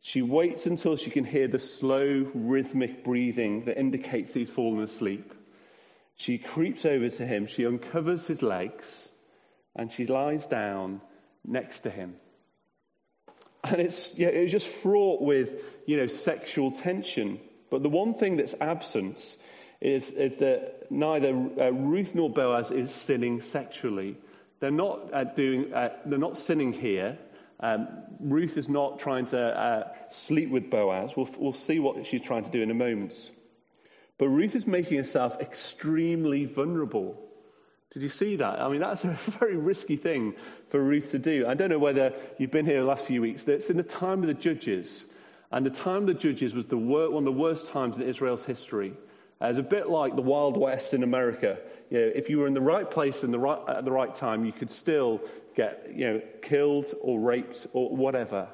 She 0.00 0.22
waits 0.22 0.66
until 0.66 0.96
she 0.96 1.10
can 1.10 1.24
hear 1.24 1.48
the 1.48 1.58
slow, 1.58 2.30
rhythmic 2.34 3.04
breathing 3.04 3.64
that 3.64 3.78
indicates 3.78 4.32
he's 4.32 4.50
fallen 4.50 4.82
asleep. 4.82 5.32
She 6.16 6.38
creeps 6.38 6.84
over 6.84 7.08
to 7.08 7.26
him, 7.26 7.46
she 7.46 7.66
uncovers 7.66 8.26
his 8.26 8.42
legs, 8.42 9.08
and 9.74 9.90
she 9.90 10.06
lies 10.06 10.46
down 10.46 11.00
next 11.44 11.80
to 11.80 11.90
him. 11.90 12.14
And 13.64 13.80
it's, 13.80 14.12
yeah, 14.16 14.28
it's 14.28 14.52
just 14.52 14.68
fraught 14.68 15.22
with, 15.22 15.62
you 15.86 15.96
know, 15.96 16.06
sexual 16.06 16.70
tension. 16.70 17.40
But 17.74 17.82
the 17.82 17.88
one 17.88 18.14
thing 18.14 18.36
that's 18.36 18.54
absent 18.60 19.36
is, 19.80 20.08
is 20.08 20.36
that 20.36 20.92
neither 20.92 21.30
uh, 21.30 21.70
Ruth 21.72 22.14
nor 22.14 22.30
Boaz 22.30 22.70
is 22.70 22.94
sinning 22.94 23.40
sexually. 23.40 24.16
They're 24.60 24.70
not 24.70 25.12
uh, 25.12 25.24
doing, 25.24 25.74
uh, 25.74 25.88
they're 26.06 26.20
not 26.20 26.36
sinning 26.36 26.72
here. 26.72 27.18
Um, 27.58 27.88
Ruth 28.20 28.56
is 28.58 28.68
not 28.68 29.00
trying 29.00 29.26
to 29.26 29.40
uh, 29.40 29.88
sleep 30.10 30.50
with 30.50 30.70
Boaz. 30.70 31.16
We'll, 31.16 31.28
we'll 31.36 31.50
see 31.50 31.80
what 31.80 32.06
she's 32.06 32.22
trying 32.22 32.44
to 32.44 32.50
do 32.52 32.62
in 32.62 32.70
a 32.70 32.74
moment. 32.74 33.28
But 34.18 34.28
Ruth 34.28 34.54
is 34.54 34.68
making 34.68 34.98
herself 34.98 35.40
extremely 35.40 36.44
vulnerable. 36.44 37.20
Did 37.92 38.04
you 38.04 38.08
see 38.08 38.36
that? 38.36 38.62
I 38.62 38.68
mean, 38.68 38.82
that's 38.82 39.02
a 39.02 39.08
very 39.40 39.56
risky 39.56 39.96
thing 39.96 40.36
for 40.68 40.80
Ruth 40.80 41.10
to 41.10 41.18
do. 41.18 41.48
I 41.48 41.54
don't 41.54 41.70
know 41.70 41.80
whether 41.80 42.12
you've 42.38 42.52
been 42.52 42.66
here 42.66 42.82
the 42.82 42.86
last 42.86 43.06
few 43.06 43.20
weeks. 43.20 43.48
It's 43.48 43.68
in 43.68 43.76
the 43.76 43.82
time 43.82 44.20
of 44.20 44.28
the 44.28 44.34
judges. 44.34 45.08
And 45.50 45.64
the 45.64 45.70
time 45.70 46.02
of 46.02 46.06
the 46.06 46.14
judges 46.14 46.54
was 46.54 46.66
the 46.66 46.76
wor- 46.76 47.10
one 47.10 47.26
of 47.26 47.34
the 47.34 47.40
worst 47.40 47.68
times 47.68 47.96
in 47.96 48.02
Israel's 48.02 48.44
history. 48.44 48.94
Uh, 49.40 49.48
it's 49.48 49.58
a 49.58 49.62
bit 49.62 49.88
like 49.88 50.16
the 50.16 50.22
Wild 50.22 50.56
West 50.56 50.94
in 50.94 51.02
America. 51.02 51.58
You 51.90 51.98
know, 51.98 52.12
if 52.14 52.30
you 52.30 52.38
were 52.38 52.46
in 52.46 52.54
the 52.54 52.60
right 52.60 52.90
place 52.90 53.24
in 53.24 53.30
the 53.30 53.38
right, 53.38 53.60
at 53.68 53.84
the 53.84 53.92
right 53.92 54.14
time, 54.14 54.44
you 54.44 54.52
could 54.52 54.70
still 54.70 55.20
get 55.54 55.90
you 55.94 56.06
know, 56.06 56.22
killed 56.42 56.86
or 57.00 57.20
raped 57.20 57.66
or 57.72 57.94
whatever. 57.94 58.48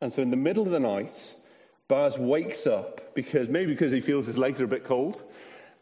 And 0.00 0.12
so 0.12 0.22
in 0.22 0.30
the 0.30 0.36
middle 0.36 0.64
of 0.64 0.72
the 0.72 0.80
night, 0.80 1.36
Boaz 1.88 2.18
wakes 2.18 2.66
up 2.66 3.14
because 3.14 3.48
maybe 3.48 3.72
because 3.72 3.92
he 3.92 4.00
feels 4.00 4.26
his 4.26 4.38
legs 4.38 4.60
are 4.60 4.64
a 4.64 4.68
bit 4.68 4.84
cold. 4.84 5.22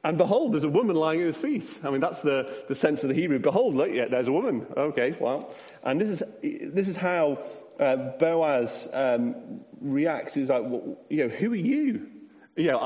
And 0.04 0.18
behold, 0.18 0.52
there's 0.52 0.64
a 0.64 0.68
woman 0.68 0.96
lying 0.96 1.22
at 1.22 1.26
his 1.28 1.38
feet. 1.38 1.80
I 1.82 1.88
mean, 1.88 2.02
that's 2.02 2.20
the, 2.20 2.64
the 2.68 2.74
sense 2.74 3.02
of 3.04 3.08
the 3.08 3.14
Hebrew. 3.14 3.38
Behold, 3.38 3.74
look, 3.74 3.90
yeah, 3.90 4.04
there's 4.10 4.28
a 4.28 4.32
woman. 4.32 4.66
Okay, 4.76 5.16
well. 5.18 5.54
And 5.82 5.98
this 5.98 6.20
is, 6.20 6.22
this 6.42 6.88
is 6.88 6.96
how 6.96 7.42
uh, 7.80 7.96
Boaz 8.18 8.86
um, 8.92 9.62
reacts. 9.80 10.34
He's 10.34 10.50
like, 10.50 10.62
well, 10.62 10.98
you 11.08 11.26
know, 11.26 11.34
who 11.34 11.52
are 11.52 11.56
you? 11.56 12.06
You 12.54 12.72
know, 12.72 12.78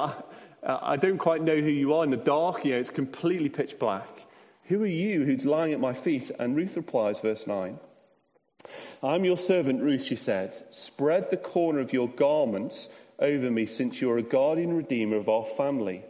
I, 0.63 0.93
I 0.93 0.97
don't 0.97 1.19
quite 1.19 1.43
know 1.43 1.57
who 1.57 1.69
you 1.69 1.95
are 1.95 2.05
in 2.05 2.11
the 2.11 2.17
dark. 2.17 2.65
You 2.65 2.75
know, 2.75 2.79
it's 2.79 2.91
completely 2.91 3.49
pitch 3.49 3.81
black. 3.81 4.09
Who 4.67 4.85
are 4.85 4.87
you 4.87 5.25
who's 5.25 5.45
lying 5.45 5.73
at 5.73 5.81
my 5.81 5.95
feet? 5.95 6.31
And 6.39 6.55
Ruth 6.55 6.77
replies, 6.77 7.21
verse 7.21 7.49
9. 7.49 7.81
I'm 9.03 9.25
your 9.25 9.37
servant, 9.37 9.83
Ruth, 9.83 10.05
she 10.05 10.17
said. 10.17 10.57
Spread 10.71 11.31
the 11.31 11.37
corner 11.37 11.81
of 11.81 11.93
your 11.93 12.09
garments 12.09 12.89
over 13.19 13.51
me 13.51 13.67
since 13.67 14.01
you're 14.01 14.19
a 14.19 14.23
guardian 14.23 14.73
redeemer 14.73 15.17
of 15.17 15.29
our 15.29 15.45
family. 15.45 16.05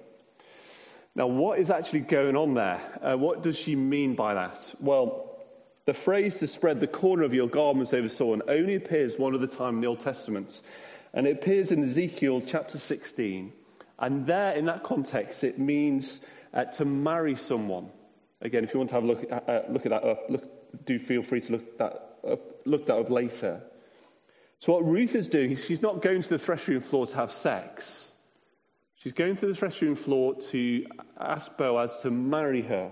Now, 1.19 1.27
what 1.27 1.59
is 1.59 1.69
actually 1.69 2.03
going 2.03 2.37
on 2.37 2.55
there? 2.55 2.81
Uh, 3.03 3.17
what 3.17 3.43
does 3.43 3.59
she 3.59 3.75
mean 3.75 4.15
by 4.15 4.35
that? 4.35 4.73
Well, 4.79 5.37
the 5.85 5.93
phrase 5.93 6.39
to 6.39 6.47
spread 6.47 6.79
the 6.79 6.87
corner 6.87 7.25
of 7.25 7.35
your 7.35 7.49
garments 7.49 7.93
over 7.93 8.09
someone 8.09 8.43
only 8.47 8.77
appears 8.77 9.19
one 9.19 9.35
other 9.35 9.49
time 9.49 9.75
in 9.75 9.81
the 9.81 9.89
Old 9.89 9.99
Testament. 9.99 10.63
And 11.13 11.27
it 11.27 11.39
appears 11.39 11.73
in 11.73 11.83
Ezekiel 11.83 12.41
chapter 12.47 12.79
16. 12.79 13.53
And 13.99 14.29
there, 14.29 14.53
in 14.53 14.67
that 14.67 14.85
context, 14.85 15.43
it 15.43 15.59
means 15.59 16.21
uh, 16.55 16.67
to 16.67 16.85
marry 16.85 17.35
someone. 17.35 17.91
Again, 18.41 18.63
if 18.63 18.73
you 18.73 18.79
want 18.79 18.91
to 18.91 18.95
have 18.95 19.03
a 19.03 19.07
look, 19.09 19.27
uh, 19.29 19.63
look 19.71 19.87
at 19.87 19.91
that 19.91 20.05
up, 20.05 20.31
look, 20.31 20.85
do 20.85 21.01
feel 21.01 21.25
free 21.25 21.41
to 21.41 21.53
look 21.53 21.79
that 21.79 22.17
up, 22.31 22.61
look 22.65 22.87
that 22.87 22.97
up 22.97 23.11
later. 23.11 23.61
So, 24.61 24.75
what 24.75 24.85
Ruth 24.85 25.17
is 25.17 25.27
doing 25.27 25.51
is 25.51 25.65
she's 25.65 25.83
not 25.83 26.01
going 26.01 26.23
to 26.23 26.29
the 26.29 26.39
threshing 26.39 26.79
floor 26.79 27.09
to 27.09 27.17
have 27.17 27.33
sex. 27.33 28.08
She's 28.99 29.13
going 29.13 29.37
to 29.37 29.47
the 29.47 29.55
threshing 29.55 29.95
floor 29.95 30.35
to 30.51 30.87
ask 31.19 31.57
Boaz 31.57 31.97
to 32.03 32.11
marry 32.11 32.63
her. 32.63 32.91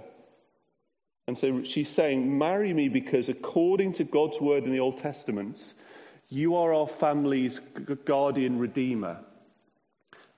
And 1.27 1.37
so 1.37 1.65
she's 1.65 1.89
saying, 1.89 2.39
Marry 2.39 2.73
me 2.73 2.89
because 2.89 3.29
according 3.29 3.95
to 3.95 4.05
God's 4.05 4.41
word 4.41 4.65
in 4.65 4.71
the 4.71 4.81
Old 4.81 4.99
Testament, 4.99 5.75
you 6.29 6.57
are 6.57 6.73
our 6.73 6.87
family's 6.87 7.61
guardian 8.05 8.59
redeemer. 8.61 9.19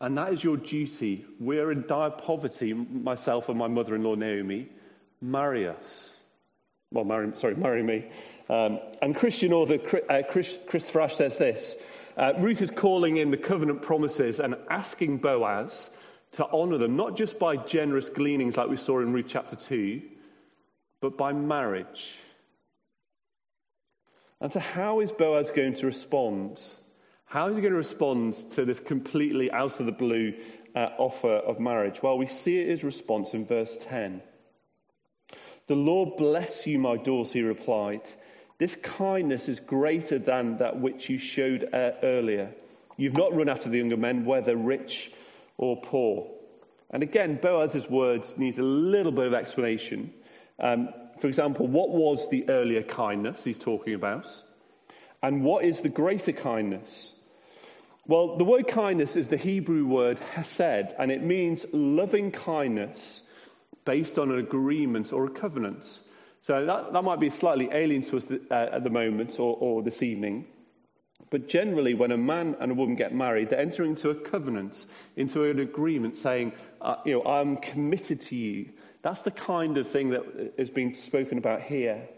And 0.00 0.16
that 0.16 0.32
is 0.32 0.42
your 0.42 0.56
duty. 0.56 1.26
We're 1.38 1.70
in 1.70 1.86
dire 1.86 2.10
poverty, 2.10 2.72
myself 2.72 3.48
and 3.48 3.58
my 3.58 3.68
mother 3.68 3.94
in 3.94 4.04
law, 4.04 4.14
Naomi. 4.14 4.68
Marry 5.20 5.68
us. 5.68 6.14
Well, 6.90 7.04
marry, 7.04 7.32
sorry, 7.34 7.56
marry 7.56 7.82
me. 7.82 8.10
Um, 8.48 8.78
and 9.02 9.14
Christian 9.14 9.52
author 9.52 9.78
uh, 10.08 10.22
Chris, 10.30 10.56
Christopher 10.68 11.02
Ash 11.02 11.16
says 11.16 11.36
this 11.36 11.76
uh, 12.18 12.32
Ruth 12.38 12.60
is 12.60 12.72
calling 12.72 13.16
in 13.16 13.30
the 13.30 13.36
covenant 13.36 13.82
promises 13.82 14.40
and 14.40 14.56
asking 14.68 15.18
Boaz 15.18 15.88
to 16.32 16.44
honour 16.44 16.78
them, 16.78 16.96
not 16.96 17.16
just 17.16 17.38
by 17.38 17.56
generous 17.56 18.08
gleanings 18.08 18.56
like 18.56 18.68
we 18.68 18.76
saw 18.76 19.00
in 19.00 19.12
Ruth 19.12 19.26
chapter 19.28 19.54
2, 19.54 20.02
but 21.00 21.16
by 21.16 21.32
marriage. 21.32 22.18
And 24.40 24.52
so, 24.52 24.58
how 24.58 25.00
is 25.00 25.12
Boaz 25.12 25.52
going 25.52 25.74
to 25.74 25.86
respond? 25.86 26.60
How 27.24 27.48
is 27.48 27.56
he 27.56 27.62
going 27.62 27.72
to 27.72 27.78
respond 27.78 28.34
to 28.52 28.64
this 28.64 28.80
completely 28.80 29.52
out 29.52 29.78
of 29.78 29.86
the 29.86 29.92
blue 29.92 30.34
uh, 30.74 30.88
offer 30.98 31.34
of 31.34 31.60
marriage? 31.60 32.02
Well, 32.02 32.18
we 32.18 32.26
see 32.26 32.66
his 32.66 32.82
response 32.82 33.34
in 33.34 33.46
verse 33.46 33.78
10. 33.82 34.22
The 35.68 35.76
Lord 35.76 36.16
bless 36.16 36.66
you, 36.66 36.78
my 36.78 36.96
daughter, 36.96 37.32
he 37.34 37.42
replied. 37.42 38.08
This 38.58 38.74
kindness 38.74 39.48
is 39.48 39.60
greater 39.60 40.18
than 40.18 40.58
that 40.58 40.80
which 40.80 41.08
you 41.08 41.18
showed 41.18 41.72
uh, 41.72 41.92
earlier. 42.02 42.50
You've 42.96 43.16
not 43.16 43.34
run 43.34 43.48
after 43.48 43.68
the 43.68 43.78
younger 43.78 43.96
men, 43.96 44.24
whether 44.24 44.56
rich 44.56 45.12
or 45.56 45.80
poor. 45.80 46.26
And 46.90 47.04
again, 47.04 47.36
Boaz's 47.36 47.88
words 47.88 48.36
need 48.36 48.58
a 48.58 48.62
little 48.62 49.12
bit 49.12 49.26
of 49.26 49.34
explanation. 49.34 50.12
Um, 50.58 50.88
for 51.20 51.28
example, 51.28 51.68
what 51.68 51.90
was 51.90 52.28
the 52.30 52.48
earlier 52.48 52.82
kindness 52.82 53.44
he's 53.44 53.58
talking 53.58 53.94
about? 53.94 54.26
And 55.22 55.44
what 55.44 55.64
is 55.64 55.80
the 55.80 55.88
greater 55.88 56.32
kindness? 56.32 57.12
Well, 58.06 58.38
the 58.38 58.44
word 58.44 58.66
kindness 58.66 59.16
is 59.16 59.28
the 59.28 59.36
Hebrew 59.36 59.84
word 59.86 60.18
hesed, 60.18 60.94
and 60.98 61.12
it 61.12 61.22
means 61.22 61.66
loving 61.72 62.32
kindness 62.32 63.22
based 63.84 64.18
on 64.18 64.30
an 64.32 64.38
agreement 64.38 65.12
or 65.12 65.26
a 65.26 65.30
covenant. 65.30 66.00
So 66.48 66.64
that, 66.64 66.94
that 66.94 67.04
might 67.04 67.20
be 67.20 67.28
slightly 67.28 67.68
alien 67.70 68.00
to 68.04 68.16
us 68.16 68.26
uh, 68.30 68.54
at 68.54 68.82
the 68.82 68.88
moment 68.88 69.38
or, 69.38 69.54
or 69.60 69.82
this 69.82 70.02
evening. 70.02 70.46
But 71.28 71.46
generally, 71.46 71.92
when 71.92 72.10
a 72.10 72.16
man 72.16 72.56
and 72.58 72.72
a 72.72 72.74
woman 72.74 72.96
get 72.96 73.14
married, 73.14 73.50
they're 73.50 73.60
entering 73.60 73.90
into 73.90 74.08
a 74.08 74.14
covenant, 74.14 74.86
into 75.14 75.44
an 75.44 75.58
agreement 75.58 76.16
saying, 76.16 76.54
uh, 76.80 76.94
you 77.04 77.12
know, 77.12 77.24
I'm 77.26 77.58
committed 77.58 78.22
to 78.22 78.34
you. 78.34 78.70
That's 79.02 79.20
the 79.20 79.30
kind 79.30 79.76
of 79.76 79.88
thing 79.88 80.08
that 80.12 80.54
is 80.56 80.70
being 80.70 80.94
spoken 80.94 81.36
about 81.36 81.60
here. 81.60 82.08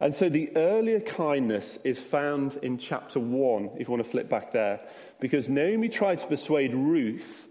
And 0.00 0.14
so 0.14 0.30
the 0.30 0.56
earlier 0.56 1.00
kindness 1.00 1.78
is 1.84 2.02
found 2.02 2.58
in 2.62 2.78
chapter 2.78 3.20
1, 3.20 3.72
if 3.74 3.80
you 3.80 3.92
want 3.92 4.02
to 4.02 4.10
flip 4.10 4.30
back 4.30 4.52
there, 4.52 4.80
because 5.20 5.46
Naomi 5.46 5.90
tried 5.90 6.20
to 6.20 6.26
persuade 6.26 6.74
Ruth, 6.74 7.46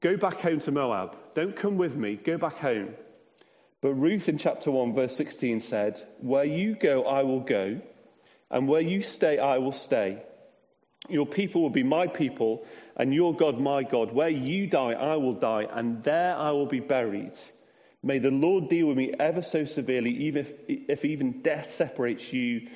go 0.00 0.16
back 0.16 0.40
home 0.40 0.60
to 0.60 0.72
Moab. 0.72 1.14
Don't 1.34 1.54
come 1.54 1.76
with 1.76 1.94
me, 1.94 2.16
go 2.16 2.38
back 2.38 2.56
home. 2.56 2.94
But 3.86 4.00
Ruth 4.00 4.28
in 4.28 4.36
chapter 4.36 4.72
1, 4.72 4.94
verse 4.94 5.14
16 5.14 5.60
said, 5.60 6.02
Where 6.18 6.44
you 6.44 6.74
go, 6.74 7.04
I 7.04 7.22
will 7.22 7.38
go, 7.38 7.80
and 8.50 8.66
where 8.66 8.80
you 8.80 9.00
stay, 9.00 9.38
I 9.38 9.58
will 9.58 9.70
stay. 9.70 10.24
Your 11.08 11.24
people 11.24 11.62
will 11.62 11.70
be 11.70 11.84
my 11.84 12.08
people, 12.08 12.66
and 12.96 13.14
your 13.14 13.36
God 13.36 13.60
my 13.60 13.84
God. 13.84 14.12
Where 14.12 14.28
you 14.28 14.66
die, 14.66 14.94
I 14.94 15.14
will 15.14 15.34
die, 15.34 15.68
and 15.70 16.02
there 16.02 16.34
I 16.34 16.50
will 16.50 16.66
be 16.66 16.80
buried. 16.80 17.36
May 18.02 18.18
the 18.18 18.32
Lord 18.32 18.68
deal 18.68 18.88
with 18.88 18.96
me 18.96 19.12
ever 19.20 19.40
so 19.40 19.64
severely, 19.64 20.24
even 20.26 20.46
if, 20.46 20.52
if 20.66 21.04
even 21.04 21.42
death 21.42 21.70
separates 21.70 22.32
you 22.32 22.66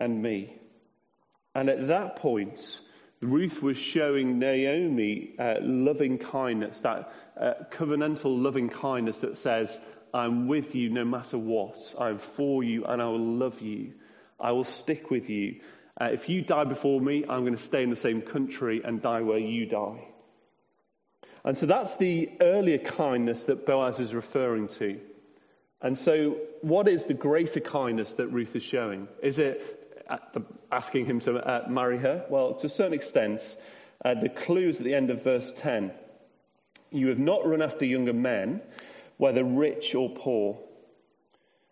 and 0.00 0.22
me. 0.22 0.56
And 1.54 1.68
at 1.68 1.88
that 1.88 2.16
point, 2.16 2.80
Ruth 3.20 3.62
was 3.62 3.76
showing 3.76 4.38
Naomi 4.38 5.34
uh, 5.38 5.56
loving 5.60 6.16
kindness, 6.16 6.80
that 6.80 7.12
uh, 7.38 7.52
covenantal 7.70 8.42
loving 8.42 8.70
kindness 8.70 9.20
that 9.20 9.36
says, 9.36 9.78
I'm 10.14 10.46
with 10.46 10.76
you 10.76 10.90
no 10.90 11.04
matter 11.04 11.36
what. 11.36 11.76
I'm 11.98 12.18
for 12.18 12.62
you 12.62 12.84
and 12.84 13.02
I 13.02 13.06
will 13.06 13.18
love 13.18 13.60
you. 13.60 13.94
I 14.38 14.52
will 14.52 14.64
stick 14.64 15.10
with 15.10 15.28
you. 15.28 15.60
Uh, 16.00 16.06
if 16.12 16.28
you 16.28 16.40
die 16.40 16.64
before 16.64 17.00
me, 17.00 17.24
I'm 17.28 17.40
going 17.40 17.56
to 17.56 17.62
stay 17.62 17.82
in 17.82 17.90
the 17.90 17.96
same 17.96 18.22
country 18.22 18.82
and 18.84 19.02
die 19.02 19.22
where 19.22 19.38
you 19.38 19.66
die. 19.66 20.06
And 21.44 21.58
so 21.58 21.66
that's 21.66 21.96
the 21.96 22.30
earlier 22.40 22.78
kindness 22.78 23.44
that 23.44 23.66
Boaz 23.66 23.98
is 23.98 24.14
referring 24.14 24.68
to. 24.68 25.00
And 25.82 25.98
so, 25.98 26.38
what 26.62 26.88
is 26.88 27.04
the 27.04 27.14
greater 27.14 27.60
kindness 27.60 28.14
that 28.14 28.28
Ruth 28.28 28.56
is 28.56 28.62
showing? 28.62 29.08
Is 29.22 29.38
it 29.38 30.04
uh, 30.08 30.18
asking 30.72 31.06
him 31.06 31.20
to 31.20 31.36
uh, 31.36 31.66
marry 31.68 31.98
her? 31.98 32.24
Well, 32.30 32.54
to 32.54 32.66
a 32.66 32.70
certain 32.70 32.94
extent, 32.94 33.42
uh, 34.02 34.14
the 34.14 34.30
clue 34.30 34.68
is 34.68 34.78
at 34.78 34.84
the 34.84 34.94
end 34.94 35.10
of 35.10 35.22
verse 35.22 35.52
10. 35.52 35.92
You 36.90 37.08
have 37.08 37.18
not 37.18 37.46
run 37.46 37.60
after 37.60 37.84
younger 37.84 38.14
men, 38.14 38.62
whether 39.16 39.44
rich 39.44 39.94
or 39.94 40.10
poor. 40.10 40.58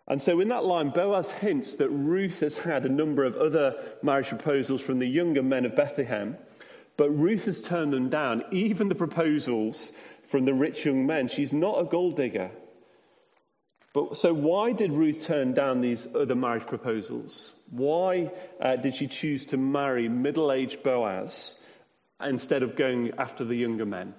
And 0.07 0.21
so, 0.21 0.39
in 0.39 0.49
that 0.49 0.65
line, 0.65 0.89
Boaz 0.89 1.31
hints 1.31 1.75
that 1.75 1.89
Ruth 1.89 2.41
has 2.41 2.57
had 2.57 2.85
a 2.85 2.89
number 2.89 3.23
of 3.23 3.37
other 3.37 3.81
marriage 4.01 4.29
proposals 4.29 4.81
from 4.81 4.99
the 4.99 5.07
younger 5.07 5.43
men 5.43 5.65
of 5.65 5.75
Bethlehem 5.75 6.37
but 6.97 7.09
Ruth 7.09 7.45
has 7.45 7.61
turned 7.61 7.91
them 7.91 8.09
down, 8.09 8.43
even 8.51 8.87
the 8.87 8.95
proposals 8.95 9.91
from 10.27 10.45
the 10.45 10.53
rich 10.53 10.85
young 10.85 11.05
men. 11.05 11.27
She's 11.27 11.53
not 11.53 11.79
a 11.79 11.85
gold 11.85 12.15
digger. 12.15 12.51
But 13.93 14.17
so 14.17 14.33
why 14.33 14.73
did 14.73 14.93
Ruth 14.93 15.25
turn 15.25 15.53
down 15.53 15.81
these 15.81 16.07
other 16.15 16.35
marriage 16.35 16.67
proposals? 16.67 17.51
Why 17.69 18.31
uh, 18.59 18.75
did 18.75 18.95
she 18.95 19.07
choose 19.07 19.47
to 19.47 19.57
marry 19.57 20.09
middle-aged 20.09 20.83
Boaz 20.83 21.55
instead 22.21 22.63
of 22.63 22.75
going 22.75 23.13
after 23.17 23.43
the 23.43 23.55
younger 23.55 23.85
men? 23.85 24.13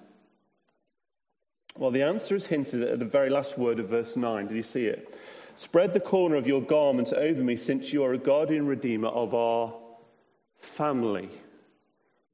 Well, 1.77 1.91
the 1.91 2.03
answer 2.03 2.37
is 2.37 2.47
hinted 2.47 2.83
at 2.83 2.99
the 3.01 3.05
very 3.05 3.31
last 3.31 3.59
word 3.59 3.81
of 3.81 3.89
verse 3.89 4.17
9. 4.17 4.47
Did 4.47 4.57
you 4.57 4.63
see 4.63 4.87
it? 4.87 5.13
Spread 5.57 5.93
the 5.93 6.01
corner 6.01 6.37
of 6.37 6.47
your 6.47 6.63
garment 6.63 7.13
over 7.13 7.43
me, 7.43 7.57
since 7.57 7.93
you 7.93 8.05
are 8.05 8.13
a 8.13 8.19
guardian 8.19 8.67
redeemer 8.67 9.09
of 9.09 9.35
our 9.35 9.75
family. 10.59 11.29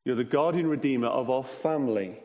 You're 0.05 0.16
the 0.16 0.24
guardian 0.24 0.66
redeemer 0.66 1.09
of 1.09 1.31
our 1.31 1.44
family. 1.44 2.18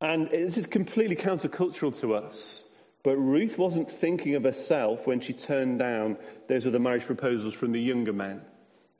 And 0.00 0.28
this 0.28 0.58
is 0.58 0.66
completely 0.66 1.16
countercultural 1.16 1.98
to 2.00 2.14
us. 2.14 2.62
But 3.02 3.16
Ruth 3.16 3.58
wasn't 3.58 3.90
thinking 3.90 4.34
of 4.34 4.44
herself 4.44 5.06
when 5.06 5.20
she 5.20 5.32
turned 5.32 5.78
down 5.78 6.18
those 6.48 6.66
other 6.66 6.78
marriage 6.78 7.04
proposals 7.06 7.54
from 7.54 7.72
the 7.72 7.80
younger 7.80 8.12
men. 8.12 8.42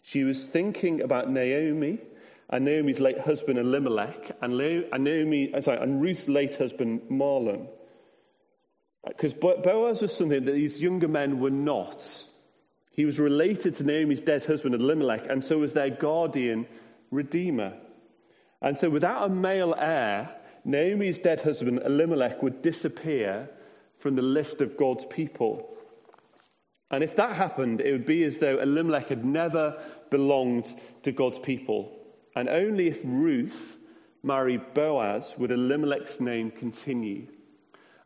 She 0.03 0.25
was 0.25 0.47
thinking 0.47 1.03
about 1.03 1.31
Naomi 1.31 2.01
and 2.51 2.65
Naomi's 2.65 3.01
late 3.01 3.19
husband 3.19 3.59
Elimelech 3.59 4.33
and, 4.43 4.57
Naomi, 4.57 5.55
uh, 5.55 5.61
sorry, 5.63 5.79
and 5.79 6.03
Ruth's 6.03 6.29
late 6.29 6.55
husband 6.55 7.03
Mahlon. 7.11 7.69
Because 9.07 9.35
Boaz 9.35 10.03
was 10.03 10.17
something 10.17 10.45
that 10.45 10.53
these 10.53 10.81
younger 10.81 11.09
men 11.09 11.41
were 11.41 11.51
not. 11.51 12.05
He 12.93 13.05
was 13.05 13.19
related 13.19 13.75
to 13.75 13.85
Naomi's 13.85 14.21
dead 14.21 14.45
husband 14.45 14.75
Elimelech, 14.75 15.27
and 15.29 15.45
so 15.45 15.59
was 15.59 15.73
their 15.73 15.91
guardian 15.91 16.67
redeemer. 17.11 17.75
And 18.63 18.79
so, 18.79 18.89
without 18.89 19.27
a 19.27 19.29
male 19.29 19.75
heir, 19.77 20.31
Naomi's 20.65 21.19
dead 21.19 21.41
husband 21.41 21.83
Elimelech 21.85 22.43
would 22.43 22.63
disappear 22.63 23.51
from 23.99 24.17
the 24.17 24.23
list 24.23 24.63
of 24.63 24.77
God's 24.77 25.05
people. 25.05 25.71
And 26.91 27.03
if 27.03 27.17
that 27.17 27.33
happened, 27.33 27.81
it 27.81 27.93
would 27.93 28.07
be 28.07 28.23
as 28.25 28.39
though 28.39 28.61
Elimelech 28.61 29.09
had 29.09 29.25
never 29.25 29.83
belonged 30.11 30.73
to 31.03 31.13
God's 31.13 31.39
people. 31.39 32.04
And 32.35 32.49
only 32.49 32.89
if 32.89 33.01
Ruth 33.05 33.77
married 34.23 34.75
Boaz 34.75 35.35
would 35.39 35.51
Elimelech's 35.51 36.21
name 36.21 36.51
continue. 36.51 37.27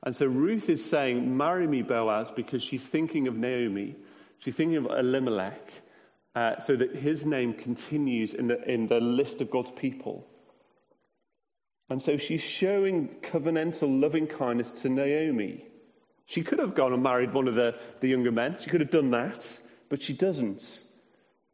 And 0.03 0.15
so 0.15 0.27
Ruth 0.27 0.69
is 0.69 0.85
saying, 0.85 1.37
Marry 1.37 1.67
me, 1.67 1.83
Boaz, 1.83 2.31
because 2.31 2.63
she's 2.63 2.87
thinking 2.87 3.29
of 3.29 3.37
Naomi. 3.37 3.97
She's 4.39 4.55
thinking 4.55 4.77
of 4.77 4.87
Elimelech 4.87 5.73
uh, 6.35 6.61
so 6.61 6.77
that 6.77 6.95
his 6.95 7.25
name 7.27 7.55
continues 7.55 8.35
in 8.35 8.49
the, 8.49 8.71
in 8.71 8.87
the 8.87 9.01
list 9.01 9.41
of 9.41 9.51
God's 9.51 9.73
people. 9.73 10.27
And 11.91 12.03
so 12.03 12.17
she's 12.19 12.43
showing 12.43 13.09
covenantal 13.23 14.01
loving 14.01 14.27
kindness 14.27 14.73
to 14.83 14.89
Naomi. 14.89 15.65
She 16.27 16.43
could 16.43 16.59
have 16.59 16.75
gone 16.75 16.93
and 16.93 17.03
married 17.03 17.33
one 17.33 17.49
of 17.49 17.55
the, 17.55 17.77
the 18.01 18.09
younger 18.09 18.31
men. 18.31 18.57
She 18.61 18.69
could 18.69 18.83
have 18.83 18.91
done 18.91 19.13
that, 19.13 19.61
but 19.89 20.03
she 20.03 20.13
doesn't. 20.13 20.63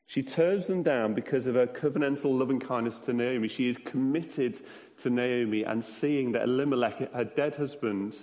She 0.07 0.23
turns 0.23 0.67
them 0.67 0.83
down 0.83 1.15
because 1.15 1.47
of 1.47 1.55
her 1.55 1.67
covenantal 1.67 2.39
loving 2.39 2.61
kindness 2.61 3.01
to 3.01 3.13
Naomi. 3.13 3.49
She 3.49 3.69
is 3.69 3.79
committed 3.79 4.61
to 4.99 5.11
Naomi 5.11 5.65
and 5.65 5.85
seeing 5.85 6.33
that 6.33 6.43
Elimelech, 6.43 7.13
her 7.13 7.25
dead 7.25 7.55
husband, 7.55 8.17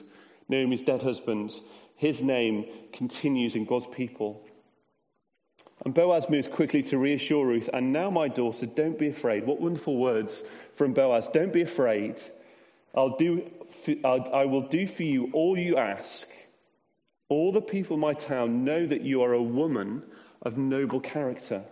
Naomi's 0.48 0.84
dead 0.84 1.02
husband, 1.02 1.52
his 1.96 2.22
name 2.22 2.66
continues 2.94 3.56
in 3.56 3.66
God's 3.66 3.88
people. 3.88 4.46
And 5.84 5.94
Boaz 5.94 6.30
moves 6.30 6.48
quickly 6.48 6.84
to 6.84 6.98
reassure 6.98 7.46
Ruth, 7.46 7.70
and 7.74 7.92
now, 7.92 8.12
my 8.12 8.28
daughter, 8.28 8.68
don't 8.68 9.00
be 9.00 9.10
afraid. 9.10 9.48
What 9.48 9.60
wonderful 9.60 9.98
words 9.98 10.44
from 10.76 10.94
Boaz. 10.94 11.28
Don't 11.28 11.52
be 11.52 11.64
afraid. 11.64 12.22
I'll 12.94 13.18
do, 13.18 13.50
I 14.04 14.46
will 14.46 14.68
do 14.68 14.86
for 14.86 15.04
you 15.04 15.32
all 15.34 15.58
you 15.58 15.78
ask. 15.78 16.28
All 17.30 17.52
the 17.52 17.62
people 17.62 17.96
in 17.96 18.02
my 18.02 18.14
town 18.14 18.64
know 18.64 18.86
that 18.86 19.02
you 19.02 19.24
are 19.24 19.34
a 19.34 19.42
woman 19.42 20.04
of 20.42 20.58
noble 20.58 21.00
character. 21.00 21.64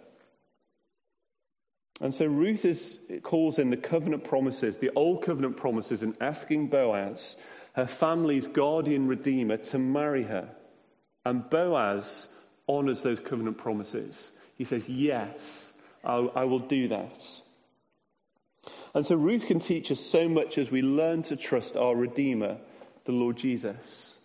And 2.01 2.13
so 2.13 2.25
Ruth 2.25 2.63
is, 2.63 2.99
calls 3.23 3.59
in 3.59 3.69
the 3.69 3.77
covenant 3.77 4.23
promises, 4.23 4.77
the 4.77 4.91
old 4.95 5.23
covenant 5.23 5.57
promises, 5.57 6.01
and 6.01 6.15
asking 6.21 6.67
Boaz, 6.67 7.35
her 7.73 7.87
family's 7.87 8.47
guardian 8.47 9.07
redeemer, 9.07 9.57
to 9.57 9.79
marry 9.79 10.23
her. 10.23 10.49
And 11.25 11.49
Boaz 11.49 12.27
honors 12.67 13.01
those 13.01 13.19
covenant 13.19 13.57
promises. 13.57 14.31
He 14.55 14.63
says, 14.63 14.87
Yes, 14.87 15.73
I, 16.03 16.15
I 16.15 16.43
will 16.45 16.59
do 16.59 16.87
that. 16.89 17.41
And 18.93 19.05
so 19.05 19.15
Ruth 19.15 19.45
can 19.45 19.59
teach 19.59 19.91
us 19.91 19.99
so 19.99 20.29
much 20.29 20.57
as 20.57 20.71
we 20.71 20.81
learn 20.81 21.23
to 21.23 21.35
trust 21.35 21.75
our 21.75 21.95
Redeemer, 21.95 22.57
the 23.05 23.11
Lord 23.11 23.37
Jesus. 23.37 24.15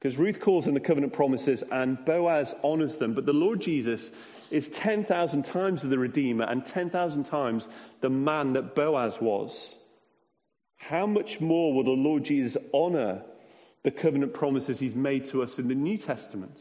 Because 0.00 0.16
Ruth 0.16 0.40
calls 0.40 0.66
in 0.66 0.72
the 0.72 0.80
covenant 0.80 1.12
promises 1.12 1.62
and 1.70 2.02
Boaz 2.02 2.54
honors 2.64 2.96
them, 2.96 3.12
but 3.12 3.26
the 3.26 3.34
Lord 3.34 3.60
Jesus 3.60 4.10
is 4.50 4.68
10,000 4.68 5.44
times 5.44 5.82
the 5.82 5.98
Redeemer 5.98 6.44
and 6.44 6.64
10,000 6.64 7.24
times 7.24 7.68
the 8.00 8.08
man 8.08 8.54
that 8.54 8.74
Boaz 8.74 9.20
was. 9.20 9.76
How 10.78 11.06
much 11.06 11.38
more 11.38 11.74
will 11.74 11.84
the 11.84 11.90
Lord 11.90 12.24
Jesus 12.24 12.56
honor 12.72 13.22
the 13.82 13.90
covenant 13.90 14.32
promises 14.32 14.80
he's 14.80 14.94
made 14.94 15.26
to 15.26 15.42
us 15.42 15.58
in 15.58 15.68
the 15.68 15.74
New 15.74 15.98
Testament? 15.98 16.58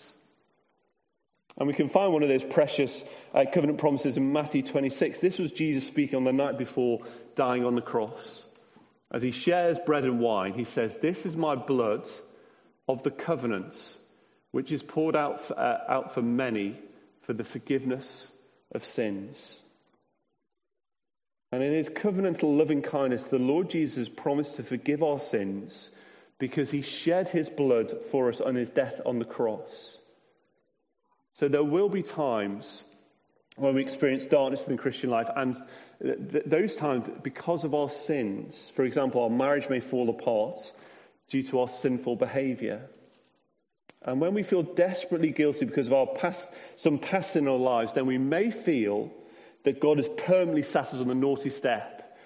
And 1.58 1.68
we 1.68 1.74
can 1.74 1.88
find 1.88 2.12
one 2.12 2.24
of 2.24 2.30
those 2.30 2.44
precious 2.44 3.06
uh, 3.34 3.46
covenant 3.52 3.80
promises 3.80 4.18
in 4.18 4.34
Matthew 4.34 4.64
26. 4.64 5.20
This 5.20 5.40
was 5.40 5.54
Jesus 5.54 5.88
speaking 5.88 6.18
on 6.18 6.26
the 6.26 6.34
night 6.34 6.58
before 6.58 7.00
dying 7.36 7.64
on 7.64 7.76
the 7.76 7.82
cross. 7.82 8.46
As 9.12 9.24
he 9.24 9.32
shares 9.32 9.80
bread 9.80 10.04
and 10.04 10.20
wine, 10.20 10.54
he 10.54 10.66
says, 10.66 10.98
This 10.98 11.26
is 11.26 11.38
my 11.38 11.56
blood 11.56 12.08
of 12.90 13.04
the 13.04 13.12
covenants, 13.12 13.96
which 14.52 14.72
is 14.72 14.82
poured 14.82 15.16
out 15.16 15.40
for, 15.40 15.58
uh, 15.58 15.78
out 15.88 16.14
for 16.16 16.24
many 16.24 16.76
for 17.22 17.34
the 17.34 17.44
forgiveness 17.44 18.30
of 18.74 18.84
sins. 18.84 19.60
And 21.52 21.64
in 21.64 21.72
his 21.72 21.88
covenantal 21.88 22.58
loving 22.58 22.82
kindness, 22.82 23.26
the 23.26 23.38
Lord 23.38 23.70
Jesus 23.70 24.10
promised 24.10 24.56
to 24.56 24.64
forgive 24.64 25.04
our 25.04 25.20
sins 25.20 25.92
because 26.40 26.72
he 26.72 26.82
shed 26.82 27.30
his 27.30 27.48
blood 27.48 27.92
for 28.12 28.30
us 28.30 28.42
on 28.42 28.56
his 28.56 28.72
death 28.72 29.02
on 29.06 29.20
the 29.20 29.26
cross. 29.26 30.02
So 31.34 31.48
there 31.48 31.64
will 31.64 31.90
be 31.90 32.02
times 32.02 32.84
when 33.56 33.76
we 33.76 33.82
experience 33.82 34.26
darkness 34.26 34.66
in 34.66 34.76
the 34.76 34.82
Christian 34.82 35.12
life, 35.12 35.30
and 35.36 35.56
th- 36.02 36.44
those 36.46 36.76
times, 36.76 37.08
because 37.22 37.66
of 37.66 37.76
our 37.76 37.90
sins, 37.90 38.72
for 38.76 38.84
example, 38.84 39.22
our 39.22 39.30
marriage 39.30 39.70
may 39.70 39.80
fall 39.80 40.10
apart, 40.10 40.56
due 41.30 41.44
to 41.44 41.60
our 41.62 41.68
sinful 41.68 42.16
behavior. 42.18 42.90
And 44.02 44.22
when 44.22 44.34
we 44.34 44.44
feel 44.44 44.64
desperately 44.64 45.32
guilty 45.32 45.66
because 45.66 45.88
of 45.88 45.94
our 45.94 46.08
past, 46.08 46.50
some 46.76 47.00
past 47.00 47.36
in 47.36 47.48
our 47.48 47.58
lives, 47.58 47.94
then 47.94 48.06
we 48.06 48.18
may 48.18 48.52
feel 48.52 49.12
that 49.64 49.82
God 49.82 49.98
has 49.98 50.08
permanently 50.08 50.64
sat 50.64 50.88
us 50.88 51.02
on 51.02 51.08
the 51.08 51.16
naughty 51.16 51.50
step. 51.50 52.18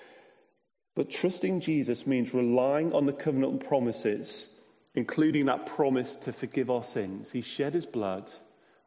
But 0.95 1.09
trusting 1.09 1.61
Jesus 1.61 2.05
means 2.05 2.33
relying 2.33 2.93
on 2.93 3.05
the 3.05 3.13
covenant 3.13 3.67
promises, 3.67 4.47
including 4.93 5.45
that 5.45 5.65
promise 5.65 6.15
to 6.17 6.33
forgive 6.33 6.69
our 6.69 6.83
sins. 6.83 7.31
He 7.31 7.41
shed 7.41 7.73
his 7.73 7.87
blood 7.87 8.31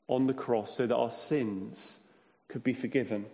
on 0.07 0.29
the 0.29 0.35
cross 0.35 0.77
so 0.77 0.87
that 0.87 0.95
our 0.95 1.11
sins 1.11 1.99
could 2.49 2.63
be 2.63 2.75
forgiven. 2.75 3.27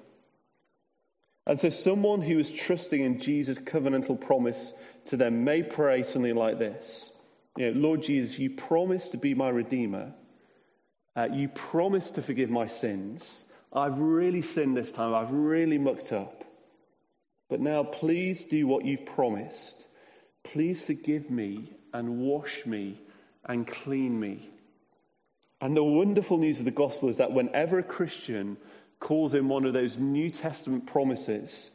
And 1.47 1.59
so, 1.59 1.71
someone 1.71 2.23
who 2.23 2.39
is 2.39 2.51
trusting 2.51 3.01
in 3.01 3.19
Jesus' 3.19 3.59
covenantal 3.59 4.21
promise 4.21 4.73
to 5.07 5.17
them 5.17 5.45
may 5.45 5.63
pray 5.63 6.05
something 6.05 6.37
like 6.37 6.59
this 6.59 7.11
you 7.57 7.73
know, 7.73 7.81
Lord 7.81 8.03
Jesus, 8.03 8.39
you 8.39 8.51
promised 8.51 9.13
to 9.13 9.19
be 9.19 9.35
my 9.35 9.49
Redeemer. 9.49 10.15
Uh, 11.15 11.29
you 11.31 11.49
promised 11.49 12.15
to 12.15 12.23
forgive 12.23 12.49
my 12.49 12.67
sins. 12.67 13.45
I've 13.73 13.99
really 13.99 14.41
sinned 14.41 14.77
this 14.77 14.91
time. 14.91 15.15
I've 15.15 15.33
really 15.33 15.79
mucked 15.79 16.13
up. 16.13 16.45
But 17.51 17.61
now, 17.61 17.85
please 17.85 18.45
do 18.45 18.67
what 18.67 18.87
you've 18.87 19.05
promised. 19.05 19.87
Please 20.43 20.81
forgive 20.81 21.31
me 21.31 21.71
and 21.93 22.21
wash 22.21 22.65
me 22.65 22.99
and 23.45 23.67
clean 23.67 24.19
me. 24.19 24.49
And 25.61 25.77
the 25.77 25.85
wonderful 25.85 26.39
news 26.39 26.59
of 26.61 26.65
the 26.65 26.71
gospel 26.71 27.11
is 27.11 27.19
that 27.19 27.33
whenever 27.33 27.79
a 27.79 27.83
Christian 27.83 28.57
calls 29.03 29.35
in 29.35 29.49
one 29.49 29.67
of 29.67 29.75
those 29.75 29.99
New 29.99 30.31
Testament 30.31 30.87
promises, 30.87 31.71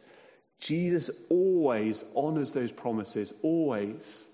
Jesus 0.60 1.12
always 1.30 2.04
honors 2.16 2.54
those 2.54 2.72
promises, 2.72 3.34
always. 3.44 4.26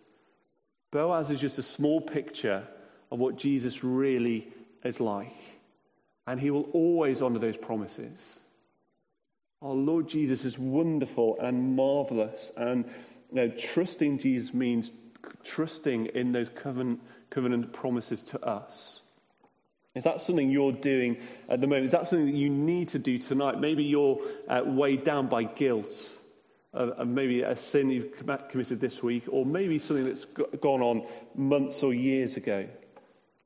Boaz 0.91 1.31
is 1.31 1.41
just 1.41 1.59
a 1.59 1.63
small 1.63 1.99
picture 1.99 2.65
of 3.11 3.19
what 3.19 3.37
Jesus 3.37 3.83
really 3.83 4.47
is 4.83 4.99
like. 4.99 5.35
And 6.25 6.39
he 6.39 6.51
will 6.51 6.69
always 6.71 7.21
honor 7.21 7.39
those 7.39 7.57
promises. 7.57 8.39
Our 9.61 9.73
Lord 9.73 10.07
Jesus 10.07 10.45
is 10.45 10.57
wonderful 10.57 11.37
and 11.41 11.75
marvelous. 11.75 12.51
And 12.55 12.85
you 13.31 13.35
know, 13.35 13.47
trusting 13.49 14.19
Jesus 14.19 14.53
means 14.53 14.91
trusting 15.43 16.07
in 16.07 16.31
those 16.31 16.49
covenant, 16.49 17.01
covenant 17.29 17.73
promises 17.73 18.23
to 18.25 18.45
us. 18.45 19.02
Is 19.95 20.05
that 20.05 20.21
something 20.21 20.49
you're 20.49 20.71
doing 20.71 21.17
at 21.47 21.61
the 21.61 21.67
moment? 21.67 21.85
Is 21.85 21.91
that 21.91 22.07
something 22.07 22.25
that 22.25 22.35
you 22.35 22.49
need 22.49 22.89
to 22.89 22.99
do 22.99 23.19
tonight? 23.19 23.59
Maybe 23.59 23.83
you're 23.83 24.19
uh, 24.49 24.63
weighed 24.65 25.03
down 25.03 25.27
by 25.27 25.43
guilt 25.43 25.93
of, 26.73 27.07
maybe 27.07 27.43
a 27.43 27.55
sin 27.55 27.91
you've 27.91 28.17
committed 28.49 28.79
this 28.81 29.03
week, 29.03 29.25
or 29.29 29.45
maybe 29.45 29.77
something 29.77 30.05
that's 30.05 30.25
gone 30.25 30.81
on 30.81 31.05
months 31.35 31.83
or 31.83 31.93
years 31.93 32.37
ago. 32.37 32.67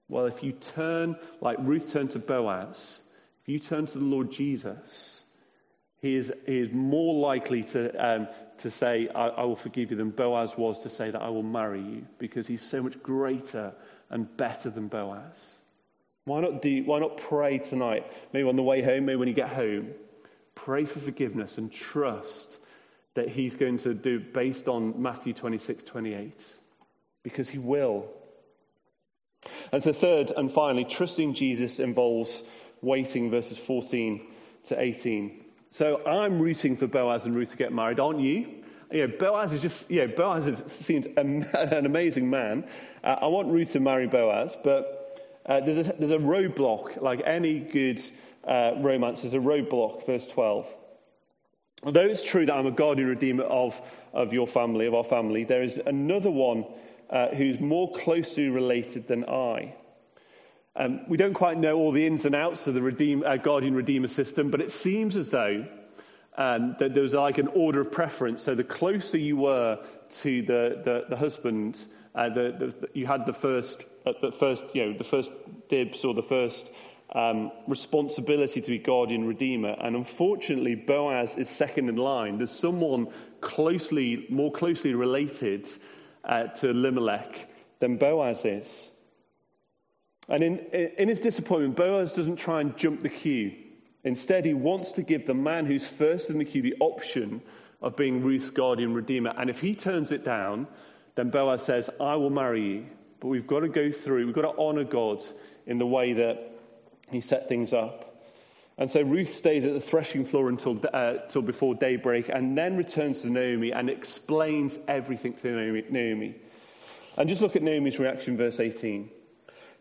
Well, 0.08 0.28
if 0.28 0.42
you 0.42 0.54
turn, 0.54 1.18
like 1.42 1.58
Ruth 1.60 1.92
turned 1.92 2.12
to 2.12 2.20
Boaz, 2.20 3.02
if 3.42 3.50
you 3.50 3.60
turn 3.60 3.86
to 3.88 3.98
the 4.00 4.06
Lord 4.06 4.32
Jesus, 4.32 5.22
he 6.00 6.16
is, 6.16 6.32
he 6.46 6.60
is 6.60 6.72
more 6.72 7.14
likely 7.14 7.64
to, 7.64 8.08
um, 8.08 8.28
to 8.60 8.72
say, 8.72 9.10
I, 9.14 9.28
I 9.28 9.44
will 9.44 9.58
forgive 9.58 9.92
you, 9.92 9.98
than 9.98 10.12
Boaz 10.12 10.58
was 10.58 10.80
to 10.80 10.90
say 10.90 11.12
that 11.12 11.22
I 11.22 11.28
will 11.28 11.44
marry 11.44 11.82
you, 11.82 12.08
because 12.20 12.48
he's 12.48 12.62
so 12.62 12.82
much 12.82 13.04
greater 13.04 13.74
and 14.10 14.38
better 14.38 14.70
than 14.70 14.88
Boaz. 14.88 15.56
Why 16.28 16.42
not 16.42 16.62
do, 16.62 16.84
why 16.84 17.00
not 17.00 17.20
pray 17.20 17.58
tonight? 17.60 18.06
Maybe 18.34 18.50
on 18.50 18.58
the 18.58 18.62
way 18.62 18.82
home, 18.82 19.06
maybe 19.06 19.16
when 19.16 19.30
you 19.30 19.34
get 19.34 19.48
home. 19.48 19.92
Pray 20.56 20.84
for 20.84 21.00
forgiveness 21.00 21.58
and 21.58 21.72
trust 21.72 22.58
that 23.14 23.30
he's 23.30 23.56
going 23.56 23.78
to 23.78 23.94
do 23.94 24.20
based 24.20 24.68
on 24.68 25.02
Matthew 25.02 25.32
26, 25.32 25.86
28. 25.86 26.44
Because 27.24 27.48
he 27.48 27.60
will. 27.60 28.10
And 29.72 29.82
so, 29.82 29.94
third 29.94 30.34
and 30.36 30.52
finally, 30.52 30.84
trusting 30.84 31.34
Jesus 31.34 31.80
involves 31.80 32.44
waiting, 32.82 33.32
verses 33.32 33.58
14 33.58 34.28
to 34.66 34.78
18. 34.78 35.46
So, 35.70 36.06
I'm 36.06 36.40
rooting 36.40 36.76
for 36.76 36.88
Boaz 36.88 37.26
and 37.26 37.38
Ruth 37.38 37.52
to 37.52 37.58
get 37.58 37.72
married, 37.72 38.02
aren't 38.02 38.20
you? 38.20 38.66
You 38.92 39.08
know, 39.08 39.14
Boaz 39.18 39.54
is 39.54 39.62
just, 39.62 39.90
you 39.90 40.06
know, 40.06 40.14
Boaz 40.14 40.62
seems 40.68 41.06
an 41.16 41.86
amazing 41.86 42.30
man. 42.30 42.68
Uh, 43.02 43.16
I 43.22 43.28
want 43.28 43.48
Ruth 43.48 43.72
to 43.74 43.80
marry 43.80 44.08
Boaz, 44.08 44.58
but 44.62 44.97
uh, 45.48 45.62
there's, 45.62 45.88
a, 45.88 45.94
there's 45.94 46.12
a 46.12 46.18
roadblock, 46.18 47.02
like 47.02 47.22
any 47.26 47.60
good 47.60 48.02
uh, 48.44 48.74
romance, 48.78 49.22
there's 49.22 49.34
a 49.34 49.38
roadblock, 49.38 50.06
verse 50.06 50.28
12. 50.28 50.68
Although 51.84 52.06
it's 52.06 52.24
true 52.24 52.46
that 52.46 52.54
I'm 52.54 52.66
a 52.66 52.72
guardian 52.72 53.08
redeemer 53.08 53.44
of, 53.44 53.80
of 54.14 54.34
your 54.34 54.48
family, 54.48 54.88
of 54.88 54.94
our 54.94 55.04
family, 55.04 55.44
there 55.44 55.64
is 55.64 55.78
another 55.78 56.32
one 56.32 56.66
uh, 57.10 57.30
who's 57.30 57.60
more 57.60 57.92
closely 57.92 58.50
related 58.50 59.08
than 59.08 59.26
I. 59.26 59.76
Um, 60.76 61.02
we 61.08 61.18
don't 61.18 61.34
quite 61.34 61.58
know 61.58 61.78
all 61.78 61.92
the 61.92 62.06
ins 62.06 62.26
and 62.26 62.36
outs 62.36 62.68
of 62.68 62.74
the 62.74 62.82
redeem, 62.82 63.24
uh, 63.26 63.38
guardian 63.38 63.74
redeemer 63.74 64.08
system, 64.08 64.52
but 64.52 64.62
it 64.62 64.72
seems 64.72 65.16
as 65.16 65.30
though 65.30 65.66
um, 66.38 66.76
that 66.80 66.94
there 66.94 67.04
was 67.04 67.14
like 67.14 67.40
an 67.40 67.48
order 67.48 67.82
of 67.82 67.92
preference. 67.92 68.44
So 68.44 68.54
the 68.54 68.64
closer 68.64 69.18
you 69.18 69.38
were 69.38 69.80
to 70.22 70.42
the, 70.44 70.82
the, 70.84 71.06
the 71.10 71.16
husband, 71.16 71.80
uh, 72.14 72.30
the, 72.30 72.74
the, 72.80 72.90
you 72.94 73.08
had 73.08 73.26
the 73.26 73.34
first, 73.34 73.86
uh, 74.08 74.14
the 74.22 74.32
first, 74.32 74.64
you 74.74 74.86
know, 74.86 74.98
the 74.98 75.04
first 75.04 75.32
dibs 75.70 76.06
or 76.06 76.14
the 76.14 76.24
first 76.24 76.72
um, 77.14 77.52
responsibility 77.68 78.62
to 78.62 78.68
be 78.68 78.78
guardian 78.78 79.26
redeemer. 79.26 79.76
And 79.80 79.96
unfortunately, 79.96 80.76
Boaz 80.76 81.36
is 81.36 81.50
second 81.50 81.90
in 81.90 81.96
line. 81.96 82.38
There's 82.38 82.52
someone 82.52 83.08
closely, 83.42 84.26
more 84.30 84.52
closely 84.52 84.94
related 84.94 85.68
uh, 86.24 86.48
to 86.48 86.70
Elimelech 86.70 87.50
than 87.80 87.98
Boaz 87.98 88.46
is. 88.46 88.90
And 90.30 90.44
in, 90.44 90.58
in 90.58 91.08
his 91.08 91.22
disappointment, 91.22 91.78
Boaz 91.78 92.12
doesn't 92.12 92.38
try 92.38 92.62
and 92.62 92.76
jump 92.78 93.02
the 93.02 93.10
queue. 93.10 93.54
Instead, 94.04 94.46
he 94.46 94.54
wants 94.54 94.94
to 94.94 95.04
give 95.04 95.26
the 95.26 95.34
man 95.34 95.66
who's 95.66 95.88
first 95.88 96.30
in 96.30 96.38
the 96.38 96.46
queue 96.46 96.62
the 96.62 96.76
option 96.80 97.42
of 97.82 97.96
being 97.96 98.24
Ruth's 98.24 98.50
guardian 98.50 98.94
redeemer. 98.94 99.34
And 99.38 99.50
if 99.50 99.60
he 99.62 99.76
turns 99.76 100.12
it 100.12 100.26
down, 100.26 100.68
then 101.16 101.30
Boaz 101.30 101.64
says, 101.64 101.90
I 102.00 102.16
will 102.16 102.30
marry 102.30 102.64
you. 102.64 102.86
But 103.28 103.32
we've 103.32 103.46
got 103.46 103.60
to 103.60 103.68
go 103.68 103.92
through, 103.92 104.26
we've 104.26 104.34
got 104.34 104.44
to 104.44 104.58
honor 104.58 104.86
God 104.86 105.22
in 105.66 105.80
the 105.80 105.86
way 105.86 106.14
that 106.14 106.50
he 107.12 107.20
set 107.20 107.50
things 107.50 107.74
up. 107.74 108.24
And 108.78 108.90
so 108.90 109.02
Ruth 109.02 109.34
stays 109.34 109.66
at 109.66 109.74
the 109.74 109.82
threshing 109.82 110.24
floor 110.24 110.48
until, 110.48 110.80
uh, 110.94 111.16
until 111.24 111.42
before 111.42 111.76
daybreak 111.76 112.30
and 112.30 112.58
then 112.58 112.78
returns 112.78 113.24
to 113.24 113.30
Naomi 113.30 113.74
and 113.74 113.90
explains 113.90 114.80
everything 114.88 115.34
to 115.34 115.52
Naomi, 115.52 115.84
Naomi. 115.90 116.36
And 117.18 117.28
just 117.28 117.42
look 117.42 117.58
at 117.58 117.64
Naomi's 117.64 118.00
reaction, 118.00 118.38
verse 118.38 118.62
18. 118.62 119.10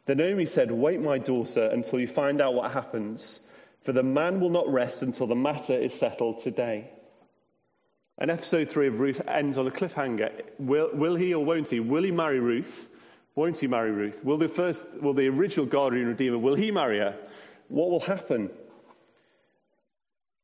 Then 0.07 0.17
Naomi 0.17 0.47
said, 0.47 0.73
Wait, 0.73 1.01
my 1.01 1.19
daughter, 1.19 1.67
until 1.67 2.01
you 2.01 2.09
find 2.09 2.41
out 2.41 2.53
what 2.55 2.73
happens. 2.73 3.39
For 3.85 3.93
the 3.93 4.03
man 4.03 4.41
will 4.41 4.51
not 4.51 4.69
rest 4.69 5.03
until 5.03 5.29
the 5.29 5.37
matter 5.37 5.75
is 5.75 5.95
settled 5.95 6.41
today. 6.41 6.91
And 8.19 8.29
episode 8.29 8.71
three 8.71 8.89
of 8.89 8.99
Ruth 8.99 9.21
ends 9.29 9.57
on 9.57 9.69
a 9.69 9.71
cliffhanger. 9.71 10.33
Will, 10.59 10.91
will 10.93 11.15
he 11.15 11.33
or 11.33 11.45
won't 11.45 11.69
he? 11.69 11.79
Will 11.79 12.03
he 12.03 12.11
marry 12.11 12.41
Ruth? 12.41 12.89
Won't 13.37 13.59
he 13.59 13.67
marry 13.67 13.91
Ruth? 13.91 14.25
Will 14.25 14.39
the 14.39 14.49
first, 14.49 14.85
will 15.01 15.13
the 15.13 15.29
original 15.29 15.67
guardian 15.67 16.09
redeemer, 16.09 16.39
will 16.39 16.55
he 16.55 16.71
marry 16.71 16.99
her? 16.99 17.15
What 17.69 17.91
will 17.91 18.01
happen? 18.01 18.51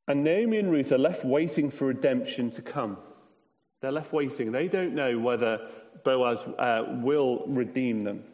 And 0.06 0.24
Naomi 0.24 0.58
and 0.58 0.70
Ruth 0.70 0.92
are 0.92 0.98
left 0.98 1.24
waiting 1.24 1.70
for 1.70 1.86
redemption 1.86 2.50
to 2.50 2.62
come. 2.62 2.98
They're 3.80 3.92
left 3.92 4.12
waiting. 4.12 4.52
They 4.52 4.68
don't 4.68 4.94
know 4.94 5.18
whether 5.18 5.70
Boaz 6.04 6.44
uh, 6.44 6.84
will 7.02 7.44
redeem 7.46 8.04
them. 8.04 8.24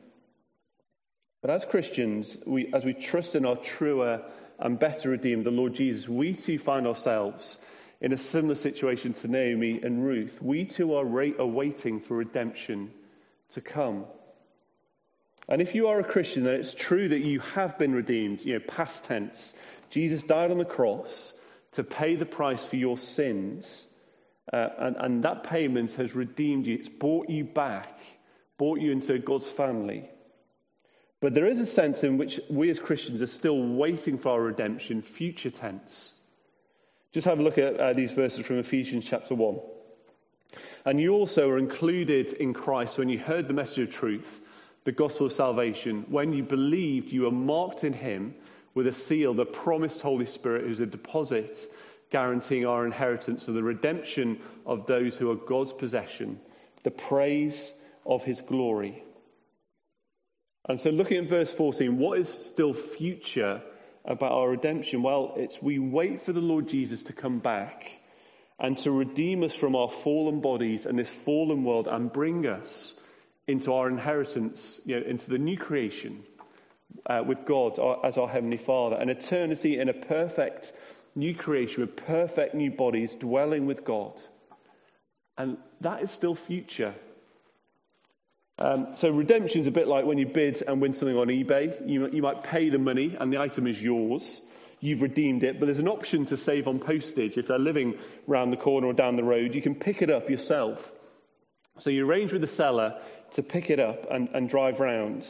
But 1.40 1.50
as 1.50 1.64
Christians, 1.64 2.36
we, 2.44 2.72
as 2.74 2.84
we 2.84 2.94
trust 2.94 3.36
in 3.36 3.46
our 3.46 3.56
truer 3.56 4.22
and 4.58 4.78
better 4.78 5.10
Redeemer, 5.10 5.44
the 5.44 5.50
Lord 5.52 5.74
Jesus, 5.74 6.08
we 6.08 6.34
too 6.34 6.58
find 6.58 6.86
ourselves 6.86 7.58
in 8.00 8.12
a 8.12 8.16
similar 8.16 8.56
situation 8.56 9.12
to 9.12 9.28
Naomi 9.28 9.80
and 9.82 10.04
Ruth. 10.04 10.36
We 10.42 10.64
too 10.64 10.94
are, 10.94 11.06
are 11.06 11.46
waiting 11.46 12.00
for 12.00 12.16
redemption 12.16 12.90
to 13.50 13.60
come. 13.60 14.04
And 15.48 15.62
if 15.62 15.74
you 15.74 15.88
are 15.88 15.98
a 15.98 16.04
Christian, 16.04 16.44
then 16.44 16.54
it's 16.54 16.74
true 16.74 17.08
that 17.08 17.20
you 17.20 17.40
have 17.40 17.78
been 17.78 17.94
redeemed, 17.94 18.40
you 18.44 18.54
know, 18.54 18.60
past 18.60 19.04
tense. 19.04 19.54
Jesus 19.90 20.22
died 20.22 20.50
on 20.50 20.58
the 20.58 20.64
cross 20.64 21.32
to 21.72 21.82
pay 21.82 22.16
the 22.16 22.26
price 22.26 22.66
for 22.66 22.76
your 22.76 22.98
sins. 22.98 23.86
Uh, 24.52 24.68
and, 24.78 24.96
and 24.96 25.24
that 25.24 25.44
payment 25.44 25.94
has 25.94 26.14
redeemed 26.14 26.66
you. 26.66 26.74
It's 26.74 26.88
brought 26.88 27.30
you 27.30 27.44
back, 27.44 27.98
brought 28.58 28.80
you 28.80 28.92
into 28.92 29.18
God's 29.18 29.50
family. 29.50 30.08
But 31.20 31.34
there 31.34 31.46
is 31.46 31.60
a 31.60 31.66
sense 31.66 32.04
in 32.04 32.16
which 32.18 32.40
we 32.48 32.70
as 32.70 32.78
Christians 32.78 33.22
are 33.22 33.26
still 33.26 33.60
waiting 33.60 34.18
for 34.18 34.30
our 34.30 34.42
redemption, 34.42 35.02
future 35.02 35.50
tense. 35.50 36.12
Just 37.12 37.26
have 37.26 37.40
a 37.40 37.42
look 37.42 37.58
at 37.58 37.80
uh, 37.80 37.92
these 37.94 38.12
verses 38.12 38.46
from 38.46 38.58
Ephesians 38.58 39.06
chapter 39.06 39.34
1. 39.34 39.58
And 40.84 41.00
you 41.00 41.14
also 41.14 41.48
are 41.48 41.58
included 41.58 42.32
in 42.34 42.54
Christ 42.54 42.98
when 42.98 43.08
you 43.08 43.18
heard 43.18 43.48
the 43.48 43.54
message 43.54 43.88
of 43.88 43.94
truth, 43.94 44.40
the 44.88 44.92
gospel 44.92 45.26
of 45.26 45.32
salvation. 45.34 46.06
When 46.08 46.32
you 46.32 46.42
believed, 46.42 47.12
you 47.12 47.24
were 47.24 47.30
marked 47.30 47.84
in 47.84 47.92
Him 47.92 48.34
with 48.72 48.86
a 48.86 48.92
seal, 48.94 49.34
the 49.34 49.44
promised 49.44 50.00
Holy 50.00 50.24
Spirit, 50.24 50.64
who's 50.64 50.80
a 50.80 50.86
deposit 50.86 51.58
guaranteeing 52.08 52.64
our 52.64 52.86
inheritance 52.86 53.48
of 53.48 53.54
the 53.54 53.62
redemption 53.62 54.40
of 54.64 54.86
those 54.86 55.18
who 55.18 55.30
are 55.30 55.34
God's 55.34 55.74
possession, 55.74 56.40
the 56.84 56.90
praise 56.90 57.70
of 58.06 58.24
His 58.24 58.40
glory. 58.40 59.04
And 60.66 60.80
so, 60.80 60.88
looking 60.88 61.18
at 61.18 61.28
verse 61.28 61.52
14, 61.52 61.98
what 61.98 62.18
is 62.18 62.30
still 62.30 62.72
future 62.72 63.60
about 64.06 64.32
our 64.32 64.48
redemption? 64.48 65.02
Well, 65.02 65.34
it's 65.36 65.60
we 65.60 65.78
wait 65.78 66.22
for 66.22 66.32
the 66.32 66.40
Lord 66.40 66.66
Jesus 66.66 67.02
to 67.02 67.12
come 67.12 67.40
back 67.40 67.92
and 68.58 68.78
to 68.78 68.90
redeem 68.90 69.42
us 69.42 69.54
from 69.54 69.76
our 69.76 69.90
fallen 69.90 70.40
bodies 70.40 70.86
and 70.86 70.98
this 70.98 71.10
fallen 71.10 71.62
world 71.62 71.88
and 71.88 72.10
bring 72.10 72.46
us 72.46 72.94
into 73.48 73.72
our 73.72 73.88
inheritance, 73.88 74.78
you 74.84 75.00
know, 75.00 75.06
into 75.06 75.30
the 75.30 75.38
new 75.38 75.56
creation 75.56 76.22
uh, 77.06 77.22
with 77.26 77.44
God 77.44 77.78
as 78.04 78.18
our 78.18 78.28
Heavenly 78.28 78.58
Father, 78.58 78.96
an 78.96 79.08
eternity 79.08 79.78
in 79.78 79.88
a 79.88 79.94
perfect 79.94 80.72
new 81.14 81.34
creation 81.34 81.80
with 81.80 81.96
perfect 81.96 82.54
new 82.54 82.70
bodies 82.70 83.14
dwelling 83.14 83.66
with 83.66 83.84
God. 83.84 84.12
And 85.36 85.56
that 85.80 86.02
is 86.02 86.10
still 86.10 86.34
future. 86.34 86.94
Um, 88.58 88.88
so 88.96 89.10
redemption 89.10 89.60
is 89.60 89.66
a 89.66 89.72
bit 89.72 89.86
like 89.86 90.04
when 90.04 90.18
you 90.18 90.26
bid 90.26 90.62
and 90.66 90.80
win 90.80 90.92
something 90.92 91.16
on 91.16 91.28
eBay. 91.28 91.88
You, 91.88 92.10
you 92.10 92.22
might 92.22 92.42
pay 92.42 92.70
the 92.70 92.78
money 92.78 93.16
and 93.18 93.32
the 93.32 93.40
item 93.40 93.66
is 93.66 93.82
yours. 93.82 94.40
You've 94.80 95.02
redeemed 95.02 95.42
it, 95.42 95.58
but 95.58 95.66
there's 95.66 95.78
an 95.78 95.88
option 95.88 96.26
to 96.26 96.36
save 96.36 96.68
on 96.68 96.78
postage. 96.78 97.38
If 97.38 97.48
they're 97.48 97.58
living 97.58 97.98
round 98.26 98.52
the 98.52 98.56
corner 98.56 98.88
or 98.88 98.92
down 98.92 99.16
the 99.16 99.24
road, 99.24 99.54
you 99.54 99.62
can 99.62 99.74
pick 99.74 100.02
it 100.02 100.10
up 100.10 100.28
yourself. 100.28 100.92
So 101.80 101.90
you 101.90 102.08
arrange 102.08 102.32
with 102.32 102.42
the 102.42 102.48
seller 102.48 103.00
to 103.32 103.42
pick 103.42 103.70
it 103.70 103.80
up 103.80 104.10
and, 104.10 104.28
and 104.34 104.48
drive 104.48 104.80
round. 104.80 105.26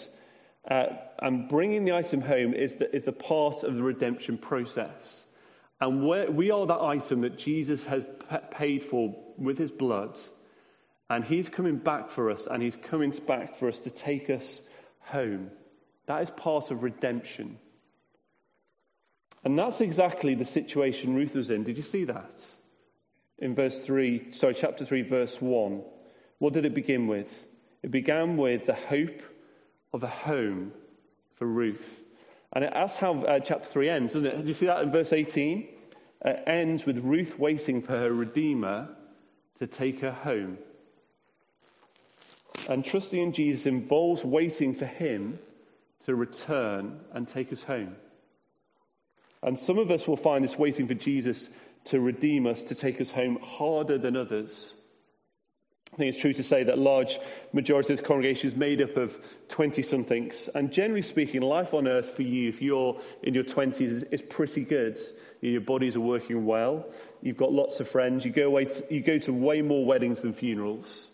Uh, 0.69 0.87
and 1.21 1.49
bringing 1.49 1.85
the 1.85 1.93
item 1.93 2.21
home 2.21 2.55
is 2.55 2.77
the, 2.77 2.95
is 2.95 3.05
the 3.05 3.13
part 3.13 3.65
of 3.65 3.75
the 3.75 3.83
redemption 3.83 4.39
process. 4.39 5.25
And 5.81 6.07
we 6.37 6.51
are 6.51 6.67
that 6.67 6.81
item 6.81 7.21
that 7.21 7.39
Jesus 7.39 7.85
has 7.85 8.07
paid 8.51 8.83
for 8.83 9.15
with 9.37 9.59
his 9.59 9.71
blood 9.71 10.19
and 11.11 11.25
he's 11.25 11.49
coming 11.49 11.77
back 11.77 12.11
for 12.11 12.31
us, 12.31 12.47
and 12.47 12.63
he's 12.63 12.77
coming 12.77 13.11
back 13.27 13.57
for 13.57 13.69
us 13.69 13.81
to 13.81 13.91
take 13.91 14.29
us 14.29 14.61
home. 15.01 15.51
That 16.07 16.23
is 16.23 16.31
part 16.31 16.71
of 16.71 16.83
redemption. 16.83 17.59
And 19.45 19.59
that's 19.59 19.81
exactly 19.81 20.35
the 20.35 20.45
situation 20.45 21.15
Ruth 21.15 21.35
was 21.35 21.51
in. 21.51 21.65
Did 21.65 21.77
you 21.77 21.83
see 21.83 22.05
that? 22.05 22.45
In 23.39 23.55
verse 23.55 23.79
3, 23.79 24.33
sorry, 24.33 24.55
chapter 24.55 24.85
3, 24.85 25.03
verse 25.03 25.41
1. 25.41 25.83
What 26.39 26.53
did 26.53 26.67
it 26.67 26.75
begin 26.75 27.07
with? 27.07 27.33
It 27.89 27.93
began 27.93 28.37
with 28.37 28.67
the 28.67 28.75
hope 28.75 29.23
of 29.95 30.03
a 30.03 30.09
home 30.09 30.73
for 31.37 31.47
Ruth. 31.47 31.99
And 32.53 32.63
it 32.63 32.73
that's 32.75 32.97
how 32.97 33.23
uh, 33.23 33.41
chapter 33.41 33.67
3 33.67 33.89
ends, 33.89 34.13
doesn't 34.13 34.29
it? 34.29 34.37
Did 34.37 34.47
you 34.49 34.53
see 34.53 34.67
that 34.67 34.83
in 34.83 34.93
verse 34.93 35.11
18? 35.11 35.67
It 36.23 36.43
ends 36.47 36.85
with 36.85 36.99
Ruth 36.99 37.39
waiting 37.39 37.81
for 37.81 37.93
her 37.93 38.13
Redeemer 38.13 38.91
to 39.61 39.67
take 39.67 40.01
her 40.01 40.13
home. 40.13 40.59
And 42.69 42.85
trusting 42.85 43.23
in 43.23 43.33
Jesus 43.33 43.65
involves 43.65 44.23
waiting 44.23 44.75
for 44.75 44.85
Him 44.85 45.39
to 46.05 46.15
return 46.15 47.01
and 47.15 47.27
take 47.27 47.55
us 47.55 47.63
home. 47.63 47.97
And 49.43 49.59
some 49.59 49.79
of 49.79 49.91
us 49.91 50.07
will 50.07 50.19
find 50.19 50.45
this 50.45 50.59
waiting 50.59 50.89
for 50.89 50.95
Jesus 50.95 51.49
to 51.85 51.99
redeem 51.99 52.47
us, 52.47 52.65
to 52.65 52.75
take 52.75 53.01
us 53.01 53.11
home, 53.11 53.39
harder 53.41 53.97
than 53.97 54.15
others. 54.15 54.75
I 55.93 55.97
think 55.97 56.11
it's 56.11 56.21
true 56.21 56.35
to 56.35 56.43
say 56.43 56.65
that 56.65 56.75
a 56.75 56.81
large 56.81 57.19
majority 57.53 57.93
of 57.93 57.99
this 57.99 58.07
congregation 58.07 58.49
is 58.49 58.57
made 58.57 58.83
up 58.83 58.97
of 58.97 59.19
20 59.49 59.83
somethings. 59.83 60.49
And 60.55 60.71
generally 60.71 61.03
speaking, 61.03 61.41
life 61.41 61.73
on 61.73 61.89
earth 61.89 62.11
for 62.11 62.23
you, 62.23 62.49
if 62.51 62.61
you're 62.61 63.01
in 63.23 63.35
your 63.35 63.45
20s, 63.45 63.81
is, 63.81 64.03
is 64.05 64.23
pretty 64.23 64.65
good. 64.65 64.99
Your 65.41 65.63
bodies 65.63 65.97
are 65.97 66.01
working 66.01 66.45
well. 66.45 66.87
You've 67.23 67.39
got 67.39 67.53
lots 67.53 67.81
of 67.81 67.89
friends. 67.89 68.25
You 68.25 68.31
go, 68.31 68.47
away 68.47 68.67
to, 68.67 68.95
you 68.95 69.01
go 69.01 69.19
to 69.19 69.33
way 69.33 69.63
more 69.63 69.85
weddings 69.85 70.21
than 70.23 70.35
funerals. 70.35 71.09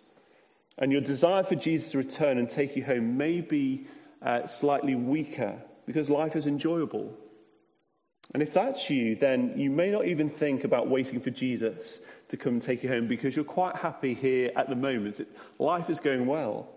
And 0.77 0.91
your 0.91 1.03
desire 1.03 1.45
for 1.45 1.55
Jesus 1.55 1.93
to 1.93 1.99
return 1.99 2.39
and 2.39 2.49
take 2.49 2.75
you 2.75 2.85
home 2.85 3.17
may 3.17 3.41
be 3.41 3.87
uh, 4.21 4.49
slightly 4.49 4.97
weaker 4.97 5.63
because 5.87 6.11
life 6.11 6.35
is 6.35 6.47
enjoyable. 6.49 7.17
And 8.33 8.43
if 8.43 8.55
that's 8.55 8.89
you, 8.89 9.17
then 9.17 9.55
you 9.57 9.71
may 9.71 9.91
not 9.91 10.07
even 10.07 10.31
think 10.31 10.65
about 10.65 10.89
waiting 10.89 11.21
for 11.21 11.31
Jesus 11.31 12.01
to 12.29 12.37
come 12.37 12.55
and 12.55 12.63
take 12.63 12.83
you 12.83 12.89
home 12.89 13.07
because 13.07 13.37
you're 13.37 13.45
quite 13.45 13.77
happy 13.77 14.15
here 14.15 14.51
at 14.57 14.69
the 14.69 14.75
moment. 14.75 15.21
Life 15.59 15.91
is 15.91 16.01
going 16.01 16.27
well. 16.27 16.69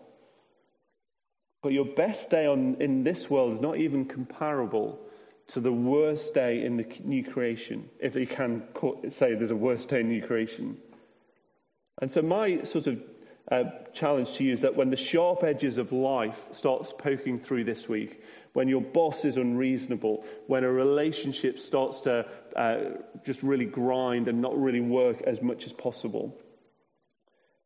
But 1.63 1.73
your 1.73 1.85
best 1.85 2.29
day 2.29 2.45
on, 2.45 2.77
in 2.79 3.03
this 3.03 3.29
world 3.29 3.53
is 3.53 3.61
not 3.61 3.77
even 3.77 4.05
comparable 4.05 4.99
to 5.47 5.61
the 5.61 5.71
worst 5.71 6.33
day 6.33 6.63
in 6.63 6.77
the 6.77 6.85
new 7.03 7.23
creation, 7.23 7.89
if 7.99 8.15
you 8.15 8.27
can 8.27 8.63
say 9.09 9.33
there's 9.33 9.51
a 9.51 9.55
worst 9.55 9.87
day 9.89 10.01
in 10.01 10.09
the 10.09 10.15
new 10.15 10.27
creation. 10.27 10.77
And 12.01 12.11
so 12.11 12.21
my 12.21 12.63
sort 12.63 12.87
of 12.87 13.01
uh, 13.49 13.63
challenge 13.93 14.33
to 14.33 14.43
you 14.43 14.51
is 14.51 14.61
that 14.61 14.75
when 14.75 14.89
the 14.89 14.97
sharp 14.97 15.43
edges 15.43 15.77
of 15.77 15.93
life 15.93 16.47
starts 16.51 16.93
poking 16.97 17.39
through 17.39 17.63
this 17.63 17.87
week, 17.87 18.21
when 18.53 18.67
your 18.67 18.81
boss 18.81 19.23
is 19.23 19.37
unreasonable, 19.37 20.25
when 20.47 20.63
a 20.63 20.71
relationship 20.71 21.57
starts 21.57 22.01
to 22.01 22.25
uh, 22.55 22.77
just 23.23 23.43
really 23.43 23.65
grind 23.65 24.27
and 24.27 24.41
not 24.41 24.57
really 24.57 24.81
work 24.81 25.21
as 25.21 25.41
much 25.41 25.65
as 25.65 25.71
possible, 25.71 26.37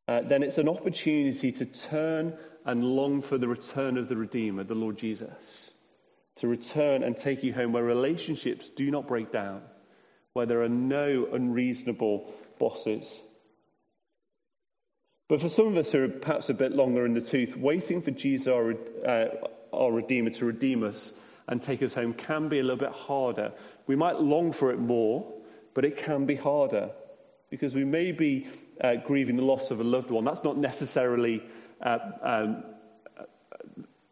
uh, 0.07 0.21
then 0.21 0.43
it's 0.43 0.57
an 0.57 0.69
opportunity 0.69 1.51
to 1.51 1.65
turn 1.65 2.37
and 2.65 2.83
long 2.83 3.21
for 3.21 3.37
the 3.37 3.47
return 3.47 3.97
of 3.97 4.07
the 4.07 4.17
Redeemer, 4.17 4.63
the 4.63 4.75
Lord 4.75 4.97
Jesus, 4.97 5.71
to 6.35 6.47
return 6.47 7.01
and 7.01 7.17
take 7.17 7.43
you 7.43 7.53
home 7.53 7.73
where 7.73 7.83
relationships 7.83 8.69
do 8.69 8.91
not 8.91 9.07
break 9.07 9.31
down, 9.31 9.61
where 10.33 10.45
there 10.45 10.61
are 10.61 10.69
no 10.69 11.27
unreasonable 11.31 12.33
bosses. 12.59 13.19
But 15.31 15.39
for 15.39 15.47
some 15.47 15.67
of 15.67 15.77
us 15.77 15.89
who 15.93 16.03
are 16.03 16.09
perhaps 16.09 16.49
a 16.49 16.53
bit 16.53 16.73
longer 16.73 17.05
in 17.05 17.13
the 17.13 17.21
tooth, 17.21 17.55
waiting 17.55 18.01
for 18.01 18.11
Jesus, 18.11 18.47
our, 18.47 18.73
uh, 19.07 19.27
our 19.71 19.89
Redeemer, 19.89 20.31
to 20.31 20.45
redeem 20.45 20.83
us 20.83 21.13
and 21.47 21.61
take 21.61 21.81
us 21.81 21.93
home 21.93 22.13
can 22.13 22.49
be 22.49 22.59
a 22.59 22.63
little 22.63 22.75
bit 22.75 22.91
harder. 22.91 23.53
We 23.87 23.95
might 23.95 24.19
long 24.19 24.51
for 24.51 24.73
it 24.73 24.77
more, 24.77 25.31
but 25.73 25.85
it 25.85 25.95
can 25.95 26.25
be 26.25 26.35
harder 26.35 26.89
because 27.49 27.73
we 27.73 27.85
may 27.85 28.11
be 28.11 28.49
uh, 28.83 28.95
grieving 28.95 29.37
the 29.37 29.45
loss 29.45 29.71
of 29.71 29.79
a 29.79 29.85
loved 29.85 30.11
one. 30.11 30.25
That's 30.25 30.43
not 30.43 30.57
necessarily 30.57 31.41
uh, 31.81 31.99
um, 32.21 32.63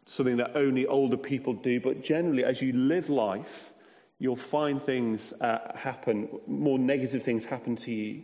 something 0.06 0.38
that 0.38 0.56
only 0.56 0.86
older 0.86 1.18
people 1.18 1.52
do, 1.52 1.80
but 1.80 2.02
generally, 2.02 2.44
as 2.44 2.62
you 2.62 2.72
live 2.72 3.10
life, 3.10 3.70
you'll 4.18 4.36
find 4.36 4.82
things 4.82 5.34
uh, 5.38 5.76
happen, 5.76 6.30
more 6.46 6.78
negative 6.78 7.22
things 7.24 7.44
happen 7.44 7.76
to 7.76 7.92
you. 7.92 8.22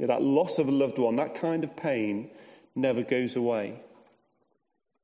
That 0.00 0.22
loss 0.22 0.58
of 0.58 0.68
a 0.68 0.72
loved 0.72 0.98
one, 0.98 1.16
that 1.16 1.36
kind 1.36 1.64
of 1.64 1.76
pain 1.76 2.30
never 2.74 3.02
goes 3.02 3.36
away. 3.36 3.80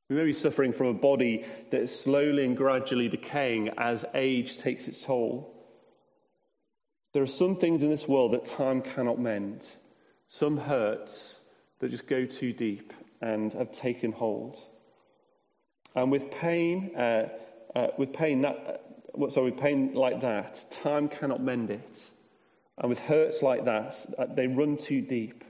We 0.08 0.16
may 0.16 0.24
be 0.24 0.32
suffering 0.32 0.72
from 0.72 0.88
a 0.88 0.94
body 0.94 1.44
that 1.70 1.80
is 1.80 1.98
slowly 1.98 2.44
and 2.44 2.56
gradually 2.56 3.08
decaying 3.08 3.70
as 3.78 4.04
age 4.14 4.58
takes 4.58 4.86
its 4.86 5.02
toll. 5.02 5.50
There 7.12 7.22
are 7.22 7.26
some 7.26 7.56
things 7.56 7.82
in 7.82 7.90
this 7.90 8.06
world 8.06 8.32
that 8.32 8.44
time 8.44 8.82
cannot 8.82 9.18
mend, 9.18 9.66
some 10.28 10.56
hurts 10.56 11.40
that 11.80 11.90
just 11.90 12.06
go 12.06 12.26
too 12.26 12.52
deep 12.52 12.92
and 13.20 13.52
have 13.54 13.72
taken 13.72 14.12
hold. 14.12 14.58
And 15.96 16.10
with 16.10 16.30
pain, 16.30 16.94
uh, 16.96 17.28
uh, 17.74 17.86
with 17.96 18.12
pain 18.12 18.42
that, 18.42 18.82
uh, 19.20 19.30
sorry, 19.30 19.52
with 19.52 19.60
pain 19.60 19.94
like 19.94 20.20
that, 20.20 20.64
time 20.82 21.08
cannot 21.08 21.42
mend 21.42 21.70
it. 21.70 22.10
And 22.78 22.88
with 22.88 22.98
hurts 22.98 23.42
like 23.42 23.66
that, 23.66 24.04
uh, 24.18 24.26
they 24.26 24.46
run 24.46 24.76
too 24.76 25.00
deep. 25.00 25.44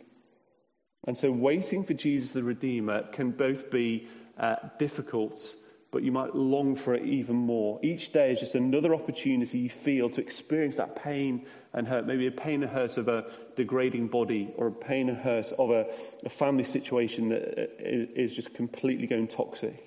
And 1.06 1.16
so, 1.16 1.30
waiting 1.30 1.84
for 1.84 1.94
Jesus 1.94 2.32
the 2.32 2.42
Redeemer 2.42 3.02
can 3.12 3.30
both 3.30 3.70
be 3.70 4.08
uh, 4.38 4.56
difficult, 4.78 5.54
but 5.90 6.02
you 6.02 6.12
might 6.12 6.34
long 6.34 6.76
for 6.76 6.94
it 6.94 7.04
even 7.06 7.36
more. 7.36 7.78
Each 7.82 8.12
day 8.12 8.32
is 8.32 8.40
just 8.40 8.54
another 8.54 8.94
opportunity 8.94 9.58
you 9.58 9.70
feel 9.70 10.10
to 10.10 10.20
experience 10.20 10.76
that 10.76 10.96
pain 10.96 11.46
and 11.72 11.86
hurt. 11.86 12.06
Maybe 12.06 12.26
a 12.26 12.30
pain 12.30 12.62
and 12.62 12.72
hurt 12.72 12.96
of 12.96 13.08
a 13.08 13.26
degrading 13.56 14.08
body, 14.08 14.52
or 14.56 14.68
a 14.68 14.72
pain 14.72 15.08
and 15.08 15.18
hurt 15.18 15.52
of 15.52 15.70
a, 15.70 15.86
a 16.24 16.30
family 16.30 16.64
situation 16.64 17.30
that 17.30 18.18
uh, 18.18 18.26
just 18.26 18.54
completely 18.54 19.06
going 19.06 19.28
toxic. 19.28 19.82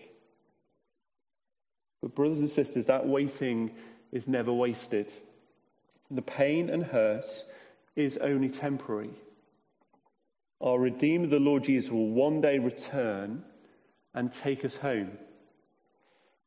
But, 2.02 2.15
brothers 2.15 2.39
and 2.39 2.50
sisters, 2.50 2.86
that 2.88 3.08
waiting 3.08 3.71
is 4.12 4.28
never 4.28 4.54
wasted. 4.54 5.12
The 6.10 6.22
pain 6.22 6.70
and 6.70 6.84
hurt 6.84 7.46
is 7.96 8.17
only 8.17 8.50
temporary. 8.50 9.12
Our 10.62 10.80
Redeemer, 10.80 11.28
the 11.28 11.39
Lord 11.39 11.63
Jesus, 11.63 11.91
will 11.91 12.10
one 12.10 12.41
day 12.41 12.60
return 12.60 13.43
and 14.13 14.32
take 14.32 14.65
us 14.65 14.76
home. 14.76 15.12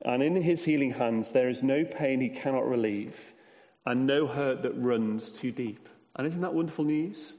And 0.03 0.23
in 0.23 0.35
his 0.35 0.65
healing 0.65 0.91
hands, 0.91 1.31
there 1.33 1.49
is 1.49 1.63
no 1.63 1.85
pain 1.85 2.21
he 2.21 2.31
cannot 2.31 2.67
relieve 2.67 3.35
and 3.85 4.07
no 4.07 4.27
hurt 4.27 4.63
that 4.63 4.73
runs 4.77 5.31
too 5.31 5.53
deep. 5.53 5.89
And 6.17 6.27
isn't 6.27 6.41
that 6.41 6.55
wonderful 6.55 6.85
news? 6.85 7.35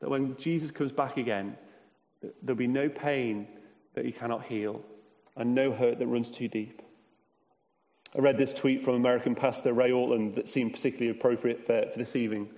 That 0.00 0.10
when 0.10 0.36
Jesus 0.36 0.70
comes 0.70 0.92
back 0.92 1.16
again, 1.16 1.56
there'll 2.42 2.56
be 2.56 2.66
no 2.66 2.88
pain 2.88 3.48
that 3.94 4.04
he 4.04 4.12
cannot 4.12 4.44
heal 4.44 4.82
and 5.36 5.54
no 5.54 5.72
hurt 5.72 5.98
that 5.98 6.06
runs 6.06 6.30
too 6.30 6.48
deep. 6.48 6.82
I 8.16 8.20
read 8.20 8.38
this 8.38 8.52
tweet 8.52 8.82
from 8.82 8.94
American 8.94 9.34
pastor 9.34 9.72
Ray 9.72 9.90
Ortlund 9.90 10.36
that 10.36 10.48
seemed 10.48 10.72
particularly 10.72 11.10
appropriate 11.10 11.66
for, 11.66 11.90
for 11.90 11.98
this 11.98 12.14
evening. 12.14 12.48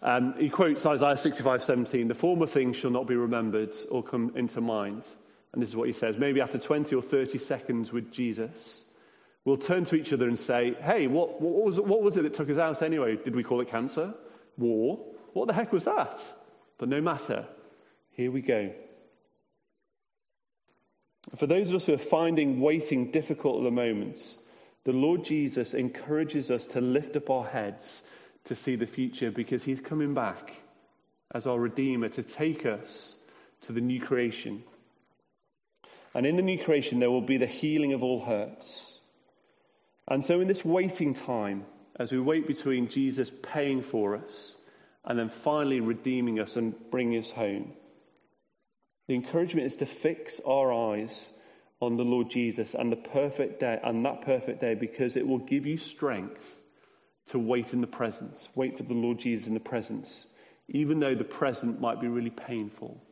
Um, 0.00 0.34
he 0.38 0.48
quotes 0.48 0.86
Isaiah 0.86 1.16
65:17, 1.16 2.06
"The 2.06 2.14
former 2.14 2.46
things 2.46 2.76
shall 2.76 2.92
not 2.92 3.08
be 3.08 3.16
remembered 3.16 3.74
or 3.90 4.04
come 4.04 4.32
into 4.36 4.60
mind." 4.60 5.08
And 5.52 5.60
this 5.60 5.68
is 5.68 5.76
what 5.76 5.88
he 5.88 5.92
says. 5.92 6.16
Maybe 6.16 6.40
after 6.40 6.58
20 6.58 6.94
or 6.94 7.02
30 7.02 7.38
seconds 7.38 7.92
with 7.92 8.12
Jesus, 8.12 8.84
we'll 9.44 9.56
turn 9.56 9.84
to 9.86 9.96
each 9.96 10.12
other 10.12 10.28
and 10.28 10.38
say, 10.38 10.74
"Hey, 10.74 11.08
what, 11.08 11.40
what, 11.40 11.64
was, 11.64 11.80
what 11.80 12.00
was 12.00 12.16
it 12.16 12.22
that 12.22 12.34
took 12.34 12.48
us 12.48 12.58
out 12.58 12.80
anyway? 12.80 13.16
Did 13.16 13.34
we 13.34 13.42
call 13.42 13.60
it 13.60 13.68
cancer? 13.68 14.14
War? 14.56 15.04
What 15.32 15.48
the 15.48 15.54
heck 15.54 15.72
was 15.72 15.84
that?" 15.84 16.32
But 16.78 16.88
no 16.88 17.00
matter. 17.00 17.46
Here 18.12 18.30
we 18.30 18.42
go. 18.42 18.72
For 21.36 21.46
those 21.46 21.70
of 21.70 21.76
us 21.76 21.86
who 21.86 21.94
are 21.94 21.98
finding 21.98 22.60
waiting 22.60 23.10
difficult 23.10 23.58
at 23.58 23.64
the 23.64 23.70
moment, 23.70 24.36
the 24.84 24.92
Lord 24.92 25.24
Jesus 25.24 25.74
encourages 25.74 26.50
us 26.50 26.64
to 26.66 26.80
lift 26.80 27.16
up 27.16 27.30
our 27.30 27.46
heads 27.46 28.02
to 28.44 28.56
see 28.56 28.76
the 28.76 28.86
future 28.86 29.30
because 29.30 29.62
he's 29.62 29.80
coming 29.80 30.14
back 30.14 30.52
as 31.32 31.46
our 31.46 31.58
Redeemer 31.58 32.08
to 32.10 32.22
take 32.22 32.66
us 32.66 33.16
to 33.62 33.72
the 33.72 33.80
new 33.80 34.00
creation. 34.00 34.64
And 36.14 36.26
in 36.26 36.36
the 36.36 36.42
new 36.42 36.62
creation, 36.62 36.98
there 36.98 37.10
will 37.10 37.22
be 37.22 37.38
the 37.38 37.46
healing 37.46 37.92
of 37.92 38.02
all 38.02 38.20
hurts. 38.20 38.98
And 40.08 40.24
so, 40.24 40.40
in 40.40 40.48
this 40.48 40.64
waiting 40.64 41.14
time, 41.14 41.64
as 41.98 42.10
we 42.10 42.18
wait 42.18 42.46
between 42.46 42.88
Jesus 42.88 43.30
paying 43.42 43.82
for 43.82 44.16
us 44.16 44.56
and 45.04 45.18
then 45.18 45.28
finally 45.28 45.80
redeeming 45.80 46.40
us 46.40 46.56
and 46.56 46.74
bringing 46.90 47.18
us 47.18 47.30
home, 47.30 47.72
the 49.08 49.14
encouragement 49.14 49.66
is 49.66 49.76
to 49.76 49.86
fix 49.86 50.40
our 50.44 50.72
eyes 50.72 51.32
on 51.82 51.96
the 51.96 52.04
Lord 52.04 52.30
Jesus 52.30 52.74
and 52.74 52.92
the 52.92 52.96
perfect 52.96 53.58
day 53.58 53.78
and 53.82 54.06
that 54.06 54.22
perfect 54.22 54.60
day 54.60 54.74
because 54.74 55.16
it 55.16 55.26
will 55.26 55.40
give 55.40 55.66
you 55.66 55.76
strength 55.76 56.60
to 57.26 57.40
wait 57.40 57.72
in 57.72 57.80
the 57.80 57.88
presence, 57.88 58.48
wait 58.54 58.76
for 58.76 58.84
the 58.84 58.94
Lord 58.94 59.18
Jesus 59.18 59.48
in 59.48 59.54
the 59.54 59.60
presence, 59.60 60.24
even 60.68 61.00
though 61.00 61.16
the 61.16 61.24
present 61.24 61.80
might 61.80 62.00
be 62.00 62.06
really 62.06 62.30
painful. 62.30 63.02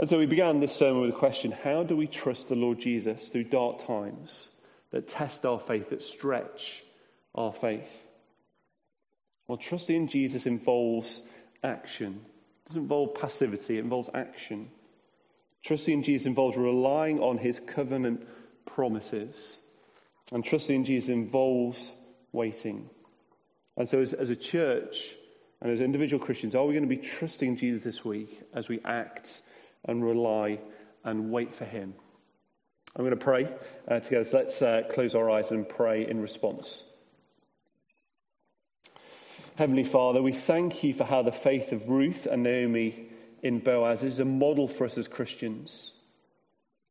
And 0.00 0.08
so 0.08 0.18
we 0.18 0.26
began 0.26 0.58
this 0.58 0.74
sermon 0.74 1.02
with 1.02 1.10
a 1.10 1.18
question 1.18 1.52
How 1.52 1.84
do 1.84 1.96
we 1.96 2.08
trust 2.08 2.48
the 2.48 2.56
Lord 2.56 2.80
Jesus 2.80 3.28
through 3.28 3.44
dark 3.44 3.86
times 3.86 4.48
that 4.90 5.06
test 5.06 5.46
our 5.46 5.60
faith, 5.60 5.90
that 5.90 6.02
stretch 6.02 6.82
our 7.32 7.52
faith? 7.52 7.90
Well, 9.46 9.56
trusting 9.56 9.94
in 9.94 10.08
Jesus 10.08 10.46
involves 10.46 11.22
action. 11.62 12.20
It 12.64 12.68
doesn't 12.70 12.82
involve 12.82 13.14
passivity, 13.14 13.78
it 13.78 13.84
involves 13.84 14.10
action. 14.12 14.70
Trusting 15.64 15.94
in 15.94 16.02
Jesus 16.02 16.26
involves 16.26 16.56
relying 16.56 17.20
on 17.20 17.38
his 17.38 17.60
covenant 17.60 18.26
promises. 18.66 19.58
And 20.32 20.44
trusting 20.44 20.76
in 20.76 20.84
Jesus 20.84 21.08
involves 21.08 21.92
waiting. 22.32 22.88
And 23.76 23.88
so, 23.88 24.00
as, 24.00 24.12
as, 24.12 24.30
a 24.30 24.36
church 24.36 25.10
and 25.60 25.70
as 25.70 25.80
individual 25.80 26.24
Christians, 26.24 26.54
are 26.54 26.64
we 26.64 26.74
going 26.74 26.88
to 26.88 26.96
be 26.96 26.96
trusting 26.96 27.56
Jesus 27.56 27.82
this 27.82 28.04
week 28.04 28.40
as 28.54 28.68
we 28.68 28.80
act 28.84 29.42
and 29.84 30.04
rely 30.04 30.60
and 31.04 31.30
wait 31.30 31.54
for 31.54 31.64
him? 31.64 31.94
I'm 32.96 33.04
going 33.04 33.16
to 33.18 33.24
pray 33.24 33.48
uh, 33.86 34.00
together. 34.00 34.24
So 34.24 34.38
let's 34.38 34.60
uh, 34.60 34.82
close 34.90 35.14
our 35.14 35.30
eyes 35.30 35.50
and 35.50 35.68
pray 35.68 36.08
in 36.08 36.20
response. 36.20 36.82
Heavenly 39.56 39.84
Father, 39.84 40.22
we 40.22 40.32
thank 40.32 40.84
you 40.84 40.94
for 40.94 41.04
how 41.04 41.22
the 41.22 41.32
faith 41.32 41.72
of 41.72 41.88
Ruth 41.88 42.26
and 42.26 42.42
Naomi 42.42 43.07
in 43.42 43.60
Boaz 43.60 44.04
is 44.04 44.20
a 44.20 44.24
model 44.24 44.68
for 44.68 44.84
us 44.84 44.98
as 44.98 45.08
Christians. 45.08 45.92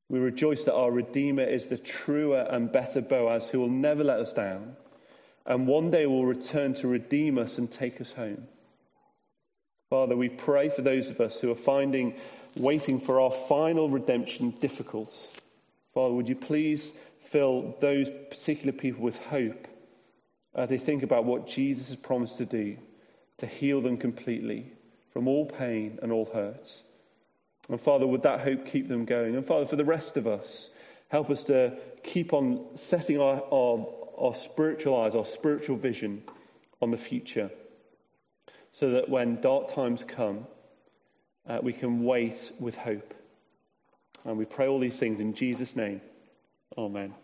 We 0.09 0.19
rejoice 0.19 0.63
that 0.63 0.75
our 0.75 0.91
Redeemer 0.91 1.43
is 1.43 1.67
the 1.67 1.77
truer 1.77 2.47
and 2.49 2.71
better 2.71 3.01
Boaz 3.01 3.49
who 3.49 3.59
will 3.59 3.69
never 3.69 4.03
let 4.03 4.19
us 4.19 4.33
down 4.33 4.75
and 5.45 5.65
one 5.65 5.91
day 5.91 6.05
will 6.05 6.25
return 6.25 6.73
to 6.75 6.87
redeem 6.87 7.37
us 7.37 7.57
and 7.57 7.71
take 7.71 8.01
us 8.01 8.11
home. 8.11 8.47
Father, 9.89 10.17
we 10.17 10.27
pray 10.27 10.67
for 10.67 10.81
those 10.81 11.09
of 11.09 11.21
us 11.21 11.39
who 11.39 11.49
are 11.49 11.55
finding 11.55 12.15
waiting 12.57 12.99
for 12.99 13.21
our 13.21 13.31
final 13.31 13.89
redemption 13.89 14.51
difficult. 14.51 15.13
Father, 15.93 16.13
would 16.13 16.27
you 16.27 16.35
please 16.35 16.93
fill 17.29 17.75
those 17.79 18.09
particular 18.29 18.73
people 18.73 19.03
with 19.03 19.17
hope 19.17 19.67
as 20.53 20.69
they 20.69 20.77
think 20.77 21.03
about 21.03 21.23
what 21.23 21.47
Jesus 21.47 21.87
has 21.87 21.95
promised 21.95 22.37
to 22.39 22.45
do 22.45 22.77
to 23.37 23.45
heal 23.45 23.81
them 23.81 23.97
completely 23.97 24.73
from 25.17 25.27
all 25.27 25.47
pain 25.47 25.97
and 26.03 26.11
all 26.11 26.29
hurts. 26.31 26.79
And 27.69 27.81
Father, 27.81 28.05
would 28.05 28.21
that 28.21 28.41
hope 28.41 28.67
keep 28.67 28.87
them 28.87 29.05
going? 29.05 29.35
And 29.35 29.43
Father, 29.43 29.65
for 29.65 29.75
the 29.75 29.83
rest 29.83 30.15
of 30.15 30.27
us, 30.27 30.69
help 31.09 31.31
us 31.31 31.45
to 31.45 31.75
keep 32.03 32.33
on 32.33 32.63
setting 32.75 33.19
our, 33.19 33.41
our, 33.51 33.87
our 34.15 34.35
spiritual 34.35 34.95
eyes, 34.95 35.15
our 35.15 35.25
spiritual 35.25 35.75
vision 35.75 36.21
on 36.83 36.91
the 36.91 36.97
future, 36.97 37.49
so 38.73 38.91
that 38.91 39.09
when 39.09 39.41
dark 39.41 39.73
times 39.73 40.03
come, 40.03 40.45
uh, 41.49 41.61
we 41.63 41.73
can 41.73 42.03
wait 42.03 42.51
with 42.59 42.75
hope. 42.75 43.15
And 44.23 44.37
we 44.37 44.45
pray 44.45 44.67
all 44.67 44.79
these 44.79 44.99
things 44.99 45.19
in 45.19 45.33
Jesus' 45.33 45.75
name. 45.75 45.99
Amen. 46.77 47.15